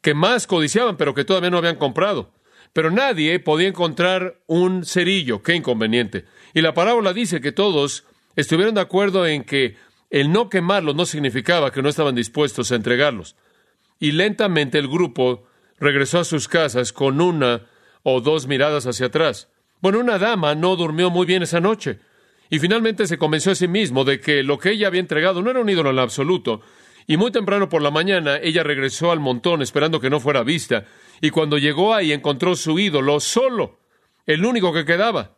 que 0.00 0.14
más 0.14 0.46
codiciaban, 0.46 0.96
pero 0.96 1.14
que 1.14 1.24
todavía 1.24 1.50
no 1.50 1.58
habían 1.58 1.76
comprado. 1.76 2.32
Pero 2.72 2.90
nadie 2.90 3.38
podía 3.40 3.68
encontrar 3.68 4.40
un 4.46 4.84
cerillo. 4.84 5.42
Qué 5.42 5.54
inconveniente. 5.54 6.24
Y 6.54 6.60
la 6.60 6.74
parábola 6.74 7.12
dice 7.12 7.40
que 7.40 7.52
todos 7.52 8.04
estuvieron 8.36 8.74
de 8.74 8.80
acuerdo 8.80 9.26
en 9.26 9.44
que 9.44 9.76
el 10.10 10.32
no 10.32 10.48
quemarlos 10.48 10.94
no 10.94 11.06
significaba 11.06 11.72
que 11.72 11.82
no 11.82 11.88
estaban 11.88 12.14
dispuestos 12.14 12.72
a 12.72 12.76
entregarlos. 12.76 13.36
Y 13.98 14.12
lentamente 14.12 14.78
el 14.78 14.88
grupo 14.88 15.46
regresó 15.78 16.20
a 16.20 16.24
sus 16.24 16.48
casas 16.48 16.92
con 16.92 17.20
una 17.20 17.62
o 18.02 18.20
dos 18.20 18.46
miradas 18.46 18.86
hacia 18.86 19.06
atrás. 19.06 19.48
Bueno, 19.80 20.00
una 20.00 20.18
dama 20.18 20.54
no 20.54 20.76
durmió 20.76 21.10
muy 21.10 21.26
bien 21.26 21.42
esa 21.42 21.60
noche. 21.60 21.98
Y 22.50 22.58
finalmente 22.58 23.06
se 23.06 23.18
convenció 23.18 23.52
a 23.52 23.54
sí 23.54 23.68
mismo 23.68 24.04
de 24.04 24.20
que 24.20 24.42
lo 24.42 24.58
que 24.58 24.70
ella 24.70 24.86
había 24.86 25.00
entregado 25.00 25.42
no 25.42 25.50
era 25.50 25.60
un 25.60 25.68
ídolo 25.68 25.90
en 25.90 25.98
absoluto. 25.98 26.60
Y 27.06 27.16
muy 27.16 27.30
temprano 27.30 27.68
por 27.68 27.82
la 27.82 27.90
mañana 27.90 28.38
ella 28.38 28.62
regresó 28.62 29.10
al 29.10 29.20
montón 29.20 29.60
esperando 29.62 30.00
que 30.00 30.10
no 30.10 30.20
fuera 30.20 30.42
vista. 30.42 30.86
Y 31.20 31.30
cuando 31.30 31.58
llegó 31.58 31.94
ahí 31.94 32.12
encontró 32.12 32.56
su 32.56 32.78
ídolo 32.78 33.20
solo, 33.20 33.78
el 34.26 34.44
único 34.44 34.72
que 34.72 34.84
quedaba. 34.84 35.36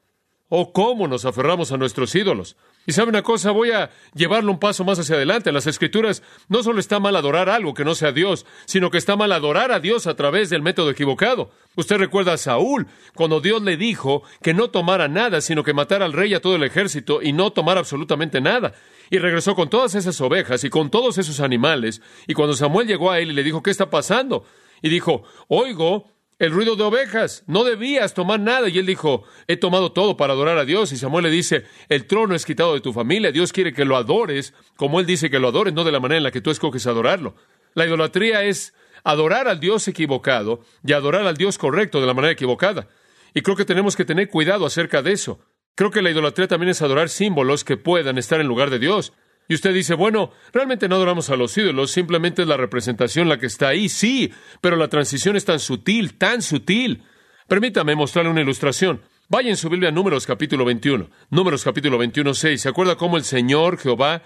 Oh, 0.48 0.72
cómo 0.72 1.08
nos 1.08 1.24
aferramos 1.24 1.72
a 1.72 1.76
nuestros 1.76 2.14
ídolos. 2.14 2.56
Y 2.86 2.92
sabe 2.92 3.08
una 3.08 3.22
cosa, 3.22 3.50
voy 3.50 3.72
a 3.72 3.90
llevarlo 4.14 4.52
un 4.52 4.60
paso 4.60 4.84
más 4.84 4.98
hacia 4.98 5.16
adelante. 5.16 5.50
En 5.50 5.54
las 5.54 5.66
escrituras 5.66 6.22
no 6.48 6.62
solo 6.62 6.78
está 6.78 7.00
mal 7.00 7.16
adorar 7.16 7.48
algo 7.48 7.74
que 7.74 7.84
no 7.84 7.96
sea 7.96 8.12
Dios, 8.12 8.46
sino 8.64 8.90
que 8.90 8.98
está 8.98 9.16
mal 9.16 9.32
adorar 9.32 9.72
a 9.72 9.80
Dios 9.80 10.06
a 10.06 10.14
través 10.14 10.50
del 10.50 10.62
método 10.62 10.90
equivocado. 10.90 11.50
Usted 11.74 11.96
recuerda 11.96 12.34
a 12.34 12.38
Saúl, 12.38 12.86
cuando 13.14 13.40
Dios 13.40 13.60
le 13.62 13.76
dijo 13.76 14.22
que 14.40 14.54
no 14.54 14.70
tomara 14.70 15.08
nada, 15.08 15.40
sino 15.40 15.64
que 15.64 15.74
matara 15.74 16.04
al 16.04 16.12
rey 16.12 16.30
y 16.30 16.34
a 16.34 16.40
todo 16.40 16.54
el 16.54 16.62
ejército 16.62 17.22
y 17.22 17.32
no 17.32 17.50
tomara 17.50 17.80
absolutamente 17.80 18.40
nada. 18.40 18.72
Y 19.10 19.18
regresó 19.18 19.56
con 19.56 19.68
todas 19.68 19.96
esas 19.96 20.20
ovejas 20.20 20.62
y 20.62 20.70
con 20.70 20.90
todos 20.90 21.18
esos 21.18 21.40
animales. 21.40 22.00
Y 22.28 22.34
cuando 22.34 22.54
Samuel 22.54 22.86
llegó 22.86 23.10
a 23.10 23.18
él 23.18 23.30
y 23.30 23.34
le 23.34 23.42
dijo, 23.42 23.62
¿qué 23.62 23.70
está 23.70 23.90
pasando? 23.90 24.44
Y 24.80 24.88
dijo, 24.88 25.24
oigo 25.48 26.15
el 26.38 26.52
ruido 26.52 26.76
de 26.76 26.82
ovejas, 26.82 27.44
no 27.46 27.64
debías 27.64 28.14
tomar 28.14 28.40
nada. 28.40 28.68
Y 28.68 28.78
él 28.78 28.86
dijo, 28.86 29.24
he 29.46 29.56
tomado 29.56 29.92
todo 29.92 30.16
para 30.16 30.34
adorar 30.34 30.58
a 30.58 30.64
Dios. 30.64 30.92
Y 30.92 30.96
Samuel 30.96 31.24
le 31.24 31.30
dice, 31.30 31.64
el 31.88 32.06
trono 32.06 32.34
es 32.34 32.44
quitado 32.44 32.74
de 32.74 32.80
tu 32.80 32.92
familia, 32.92 33.32
Dios 33.32 33.52
quiere 33.52 33.72
que 33.72 33.84
lo 33.84 33.96
adores 33.96 34.54
como 34.76 35.00
él 35.00 35.06
dice 35.06 35.30
que 35.30 35.38
lo 35.38 35.48
adores, 35.48 35.74
no 35.74 35.84
de 35.84 35.92
la 35.92 36.00
manera 36.00 36.18
en 36.18 36.24
la 36.24 36.30
que 36.30 36.40
tú 36.40 36.50
escoges 36.50 36.86
adorarlo. 36.86 37.36
La 37.74 37.86
idolatría 37.86 38.44
es 38.44 38.74
adorar 39.04 39.48
al 39.48 39.60
Dios 39.60 39.86
equivocado 39.88 40.60
y 40.84 40.92
adorar 40.92 41.26
al 41.26 41.36
Dios 41.36 41.58
correcto 41.58 42.00
de 42.00 42.06
la 42.06 42.14
manera 42.14 42.32
equivocada. 42.32 42.88
Y 43.34 43.42
creo 43.42 43.56
que 43.56 43.64
tenemos 43.64 43.96
que 43.96 44.04
tener 44.04 44.28
cuidado 44.28 44.66
acerca 44.66 45.02
de 45.02 45.12
eso. 45.12 45.40
Creo 45.74 45.90
que 45.90 46.02
la 46.02 46.10
idolatría 46.10 46.48
también 46.48 46.70
es 46.70 46.82
adorar 46.82 47.08
símbolos 47.08 47.62
que 47.62 47.76
puedan 47.76 48.18
estar 48.18 48.40
en 48.40 48.46
lugar 48.46 48.70
de 48.70 48.78
Dios. 48.78 49.12
Y 49.48 49.54
usted 49.54 49.72
dice, 49.72 49.94
bueno, 49.94 50.32
realmente 50.52 50.88
no 50.88 50.96
adoramos 50.96 51.30
a 51.30 51.36
los 51.36 51.56
ídolos, 51.56 51.92
simplemente 51.92 52.42
es 52.42 52.48
la 52.48 52.56
representación 52.56 53.28
la 53.28 53.38
que 53.38 53.46
está 53.46 53.68
ahí. 53.68 53.88
Sí, 53.88 54.32
pero 54.60 54.76
la 54.76 54.88
transición 54.88 55.36
es 55.36 55.44
tan 55.44 55.60
sutil, 55.60 56.14
tan 56.14 56.42
sutil. 56.42 57.02
Permítame 57.46 57.94
mostrarle 57.94 58.30
una 58.30 58.40
ilustración. 58.40 59.02
Vaya 59.28 59.50
en 59.50 59.56
su 59.56 59.68
Biblia 59.68 59.90
a 59.90 59.92
Números 59.92 60.26
capítulo 60.26 60.64
21. 60.64 61.10
Números 61.30 61.64
capítulo 61.64 61.98
21, 61.98 62.34
6. 62.34 62.60
¿Se 62.60 62.68
acuerda 62.68 62.96
cómo 62.96 63.16
el 63.16 63.24
Señor 63.24 63.78
Jehová 63.78 64.22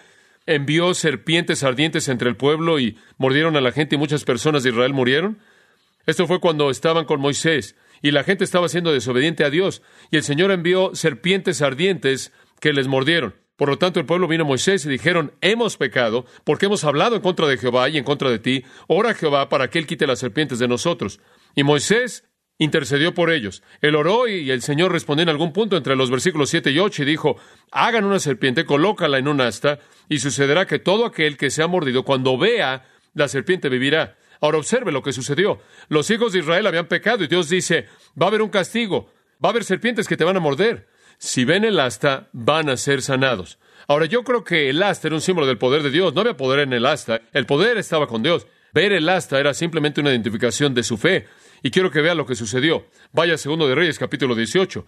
envió 0.46 0.94
serpientes 0.94 1.62
ardientes 1.64 2.08
entre 2.08 2.28
el 2.28 2.36
pueblo 2.36 2.78
y 2.78 2.98
mordieron 3.18 3.56
a 3.56 3.60
la 3.60 3.72
gente 3.72 3.96
y 3.96 3.98
muchas 3.98 4.24
personas 4.24 4.62
de 4.62 4.70
Israel 4.70 4.94
murieron? 4.94 5.38
Esto 6.06 6.26
fue 6.26 6.40
cuando 6.40 6.70
estaban 6.70 7.04
con 7.04 7.20
Moisés 7.20 7.76
y 8.02 8.10
la 8.10 8.24
gente 8.24 8.44
estaba 8.44 8.68
siendo 8.68 8.92
desobediente 8.92 9.44
a 9.44 9.50
Dios 9.50 9.82
y 10.10 10.16
el 10.16 10.22
Señor 10.22 10.50
envió 10.50 10.94
serpientes 10.94 11.62
ardientes 11.62 12.32
que 12.60 12.72
les 12.72 12.88
mordieron. 12.88 13.34
Por 13.60 13.68
lo 13.68 13.76
tanto, 13.76 14.00
el 14.00 14.06
pueblo 14.06 14.26
vino 14.26 14.44
a 14.44 14.46
Moisés 14.46 14.86
y 14.86 14.88
dijeron, 14.88 15.34
hemos 15.42 15.76
pecado 15.76 16.24
porque 16.44 16.64
hemos 16.64 16.82
hablado 16.84 17.16
en 17.16 17.20
contra 17.20 17.46
de 17.46 17.58
Jehová 17.58 17.90
y 17.90 17.98
en 17.98 18.04
contra 18.04 18.30
de 18.30 18.38
ti. 18.38 18.64
Ora 18.86 19.12
Jehová 19.12 19.50
para 19.50 19.68
que 19.68 19.78
él 19.78 19.86
quite 19.86 20.06
las 20.06 20.18
serpientes 20.18 20.58
de 20.58 20.66
nosotros. 20.66 21.20
Y 21.54 21.62
Moisés 21.62 22.24
intercedió 22.56 23.12
por 23.12 23.30
ellos. 23.30 23.62
Él 23.82 23.96
oró 23.96 24.28
y 24.28 24.50
el 24.50 24.62
Señor 24.62 24.92
respondió 24.92 25.24
en 25.24 25.28
algún 25.28 25.52
punto 25.52 25.76
entre 25.76 25.94
los 25.94 26.10
versículos 26.10 26.48
7 26.48 26.70
y 26.70 26.78
8 26.78 27.02
y 27.02 27.04
dijo, 27.04 27.36
hagan 27.70 28.06
una 28.06 28.18
serpiente, 28.18 28.64
colócala 28.64 29.18
en 29.18 29.28
un 29.28 29.42
asta 29.42 29.78
y 30.08 30.20
sucederá 30.20 30.66
que 30.66 30.78
todo 30.78 31.04
aquel 31.04 31.36
que 31.36 31.50
se 31.50 31.62
ha 31.62 31.66
mordido 31.66 32.02
cuando 32.02 32.38
vea 32.38 32.86
la 33.12 33.28
serpiente 33.28 33.68
vivirá. 33.68 34.16
Ahora 34.40 34.56
observe 34.56 34.90
lo 34.90 35.02
que 35.02 35.12
sucedió. 35.12 35.60
Los 35.90 36.10
hijos 36.10 36.32
de 36.32 36.38
Israel 36.38 36.66
habían 36.66 36.88
pecado 36.88 37.24
y 37.24 37.26
Dios 37.26 37.50
dice, 37.50 37.88
va 38.18 38.24
a 38.24 38.28
haber 38.30 38.40
un 38.40 38.48
castigo, 38.48 39.12
va 39.32 39.50
a 39.50 39.52
haber 39.52 39.64
serpientes 39.64 40.08
que 40.08 40.16
te 40.16 40.24
van 40.24 40.38
a 40.38 40.40
morder. 40.40 40.88
Si 41.22 41.44
ven 41.44 41.66
el 41.66 41.78
asta, 41.78 42.30
van 42.32 42.70
a 42.70 42.78
ser 42.78 43.02
sanados. 43.02 43.58
Ahora, 43.86 44.06
yo 44.06 44.24
creo 44.24 44.42
que 44.42 44.70
el 44.70 44.82
asta 44.82 45.06
era 45.06 45.16
un 45.16 45.20
símbolo 45.20 45.46
del 45.46 45.58
poder 45.58 45.82
de 45.82 45.90
Dios. 45.90 46.14
No 46.14 46.22
había 46.22 46.34
poder 46.34 46.60
en 46.60 46.72
el 46.72 46.86
asta. 46.86 47.20
El 47.34 47.44
poder 47.44 47.76
estaba 47.76 48.06
con 48.06 48.22
Dios. 48.22 48.46
Ver 48.72 48.92
el 48.92 49.06
asta 49.06 49.38
era 49.38 49.52
simplemente 49.52 50.00
una 50.00 50.12
identificación 50.12 50.72
de 50.72 50.82
su 50.82 50.96
fe. 50.96 51.26
Y 51.62 51.70
quiero 51.70 51.90
que 51.90 52.00
vea 52.00 52.14
lo 52.14 52.24
que 52.24 52.34
sucedió. 52.34 52.86
Vaya 53.12 53.36
segundo 53.36 53.68
de 53.68 53.74
Reyes, 53.74 53.98
capítulo 53.98 54.34
18. 54.34 54.86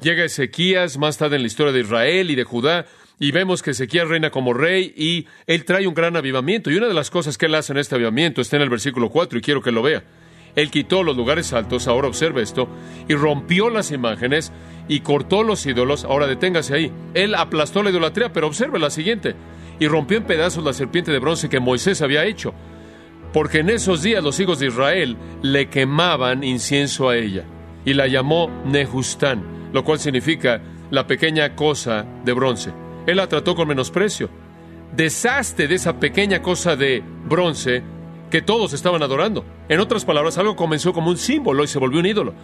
Llega 0.00 0.24
Ezequías 0.24 0.98
más 0.98 1.18
tarde 1.18 1.34
en 1.34 1.42
la 1.42 1.48
historia 1.48 1.72
de 1.72 1.80
Israel 1.80 2.30
y 2.30 2.36
de 2.36 2.44
Judá, 2.44 2.86
y 3.18 3.32
vemos 3.32 3.60
que 3.60 3.72
Ezequías 3.72 4.06
reina 4.06 4.30
como 4.30 4.54
rey 4.54 4.94
y 4.96 5.26
él 5.48 5.64
trae 5.64 5.88
un 5.88 5.94
gran 5.94 6.16
avivamiento. 6.16 6.70
Y 6.70 6.76
una 6.76 6.86
de 6.86 6.94
las 6.94 7.10
cosas 7.10 7.36
que 7.36 7.46
él 7.46 7.56
hace 7.56 7.72
en 7.72 7.78
este 7.78 7.96
avivamiento 7.96 8.40
está 8.40 8.54
en 8.54 8.62
el 8.62 8.70
versículo 8.70 9.10
4 9.10 9.36
y 9.36 9.42
quiero 9.42 9.60
que 9.60 9.72
lo 9.72 9.82
vea. 9.82 10.04
Él 10.54 10.70
quitó 10.70 11.02
los 11.02 11.16
lugares 11.16 11.52
altos, 11.52 11.88
ahora 11.88 12.08
observe 12.08 12.42
esto, 12.42 12.68
y 13.08 13.14
rompió 13.14 13.70
las 13.70 13.90
imágenes 13.90 14.52
y 14.88 15.00
cortó 15.00 15.42
los 15.42 15.64
ídolos, 15.66 16.04
ahora 16.04 16.26
deténgase 16.26 16.74
ahí. 16.74 16.92
Él 17.14 17.34
aplastó 17.34 17.82
la 17.82 17.90
idolatría, 17.90 18.32
pero 18.32 18.46
observe 18.46 18.78
la 18.78 18.90
siguiente, 18.90 19.34
y 19.78 19.88
rompió 19.88 20.18
en 20.18 20.24
pedazos 20.24 20.64
la 20.64 20.72
serpiente 20.72 21.12
de 21.12 21.18
bronce 21.18 21.48
que 21.48 21.60
Moisés 21.60 22.02
había 22.02 22.24
hecho, 22.24 22.54
porque 23.32 23.60
en 23.60 23.70
esos 23.70 24.02
días 24.02 24.22
los 24.22 24.38
hijos 24.40 24.58
de 24.58 24.66
Israel 24.66 25.16
le 25.42 25.68
quemaban 25.68 26.44
incienso 26.44 27.08
a 27.08 27.16
ella, 27.16 27.44
y 27.84 27.94
la 27.94 28.06
llamó 28.06 28.50
Nehustán, 28.64 29.70
lo 29.72 29.84
cual 29.84 29.98
significa 29.98 30.60
la 30.90 31.06
pequeña 31.06 31.56
cosa 31.56 32.04
de 32.24 32.32
bronce. 32.32 32.72
Él 33.06 33.16
la 33.16 33.28
trató 33.28 33.54
con 33.54 33.68
menosprecio. 33.68 34.28
Desastre 34.94 35.66
de 35.66 35.76
esa 35.76 35.98
pequeña 35.98 36.42
cosa 36.42 36.76
de 36.76 37.02
bronce 37.24 37.82
que 38.30 38.42
todos 38.42 38.72
estaban 38.72 39.02
adorando. 39.02 39.44
En 39.68 39.80
otras 39.80 40.04
palabras, 40.04 40.38
algo 40.38 40.54
comenzó 40.54 40.92
como 40.92 41.10
un 41.10 41.16
símbolo 41.16 41.64
y 41.64 41.66
se 41.66 41.78
volvió 41.78 42.00
un 42.00 42.06
ídolo. 42.06 42.34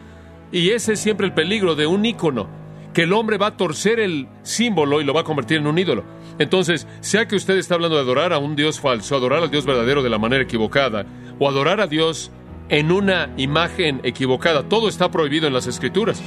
Y 0.51 0.71
ese 0.71 0.95
es 0.95 1.01
siempre 1.01 1.27
el 1.27 1.35
peligro 1.35 1.75
de 1.75 1.87
un 1.87 2.05
ícono, 2.05 2.49
que 2.95 3.03
el 3.03 3.13
hombre 3.13 3.37
va 3.37 3.49
a 3.49 3.57
torcer 3.57 4.01
el 4.01 4.29
símbolo 4.43 5.01
y 5.01 5.05
lo 5.05 5.13
va 5.13 5.21
a 5.21 5.25
convertir 5.25 5.59
en 5.59 5.67
un 5.67 5.79
ídolo. 5.79 6.05
Entonces, 6.39 6.87
sea 7.01 7.29
que 7.29 7.37
usted 7.37 7.57
está 7.57 7.75
hablando 7.75 7.97
de 7.97 8.03
adorar 8.03 8.33
a 8.33 8.39
un 8.39 8.57
Dios 8.57 8.81
falso, 8.81 9.15
adorar 9.15 9.43
al 9.43 9.51
Dios 9.51 9.67
verdadero 9.67 10.03
de 10.03 10.11
la 10.11 10.19
manera 10.19 10.43
equivocada, 10.43 11.05
o 11.39 11.49
adorar 11.49 11.81
a 11.81 11.87
Dios 11.87 12.31
en 12.69 12.93
una 12.93 13.33
imagen 13.37 14.01
equivocada, 14.05 14.69
todo 14.69 14.89
está 14.89 15.11
prohibido 15.11 15.47
en 15.47 15.53
las 15.53 15.67
Escrituras. 15.67 16.23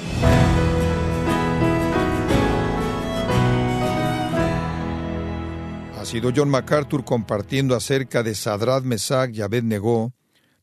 Ha 5.98 6.06
sido 6.06 6.32
John 6.36 6.50
MacArthur 6.50 7.06
compartiendo 7.06 7.76
acerca 7.76 8.24
de 8.24 8.36
Sadrad, 8.36 8.84
Mesach 8.84 9.30
y 9.34 9.42
Abednego, 9.42 10.14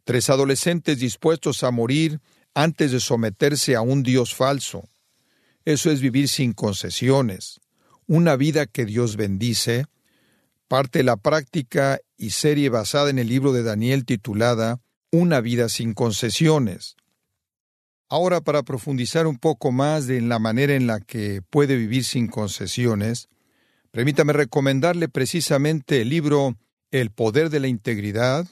tres 0.04 0.30
adolescentes 0.30 0.98
dispuestos 0.98 1.62
a 1.62 1.70
morir 1.70 2.20
antes 2.54 2.92
de 2.92 3.00
someterse 3.00 3.76
a 3.76 3.80
un 3.80 4.02
Dios 4.02 4.34
falso. 4.34 4.88
Eso 5.64 5.90
es 5.90 6.00
vivir 6.00 6.28
sin 6.28 6.52
concesiones, 6.52 7.60
una 8.06 8.36
vida 8.36 8.66
que 8.66 8.84
Dios 8.84 9.16
bendice, 9.16 9.86
parte 10.66 11.02
la 11.02 11.16
práctica 11.16 12.00
y 12.16 12.30
serie 12.30 12.68
basada 12.68 13.10
en 13.10 13.18
el 13.18 13.28
libro 13.28 13.52
de 13.52 13.62
Daniel 13.62 14.04
titulada 14.04 14.80
Una 15.10 15.40
vida 15.40 15.68
sin 15.68 15.94
concesiones. 15.94 16.96
Ahora, 18.08 18.40
para 18.40 18.62
profundizar 18.62 19.26
un 19.26 19.38
poco 19.38 19.70
más 19.72 20.08
en 20.08 20.28
la 20.28 20.38
manera 20.38 20.74
en 20.74 20.86
la 20.86 21.00
que 21.00 21.42
puede 21.42 21.76
vivir 21.76 22.04
sin 22.04 22.26
concesiones, 22.28 23.28
Permítame 23.90 24.32
recomendarle 24.32 25.08
precisamente 25.08 26.02
el 26.02 26.10
libro 26.10 26.56
El 26.90 27.10
poder 27.10 27.48
de 27.50 27.60
la 27.60 27.68
integridad, 27.68 28.46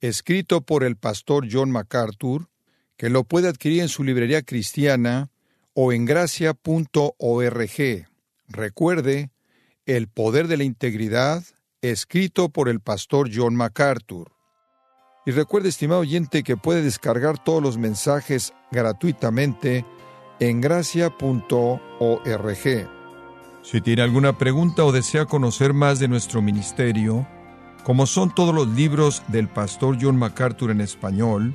escrito 0.00 0.62
por 0.62 0.82
el 0.82 0.96
pastor 0.96 1.46
John 1.50 1.70
MacArthur, 1.70 2.48
que 2.96 3.10
lo 3.10 3.24
puede 3.24 3.48
adquirir 3.48 3.82
en 3.82 3.88
su 3.88 4.04
librería 4.04 4.42
cristiana 4.42 5.30
o 5.74 5.92
en 5.92 6.04
gracia.org. 6.04 6.56
Recuerde, 8.48 9.30
El 9.86 10.08
poder 10.08 10.48
de 10.48 10.56
la 10.56 10.64
integridad, 10.64 11.42
escrito 11.82 12.48
por 12.48 12.68
el 12.68 12.80
pastor 12.80 13.28
John 13.32 13.54
MacArthur. 13.54 14.32
Y 15.26 15.32
recuerde, 15.32 15.68
estimado 15.70 16.00
oyente, 16.00 16.42
que 16.42 16.56
puede 16.56 16.82
descargar 16.82 17.42
todos 17.42 17.62
los 17.62 17.78
mensajes 17.78 18.52
gratuitamente 18.70 19.84
en 20.40 20.60
gracia.org. 20.60 21.80
Si 23.62 23.80
tiene 23.80 24.02
alguna 24.02 24.36
pregunta 24.36 24.84
o 24.84 24.92
desea 24.92 25.24
conocer 25.24 25.72
más 25.72 25.98
de 25.98 26.08
nuestro 26.08 26.42
ministerio, 26.42 27.26
como 27.82 28.06
son 28.06 28.34
todos 28.34 28.54
los 28.54 28.68
libros 28.68 29.22
del 29.28 29.48
pastor 29.48 29.96
John 30.00 30.16
MacArthur 30.16 30.70
en 30.70 30.82
español, 30.82 31.54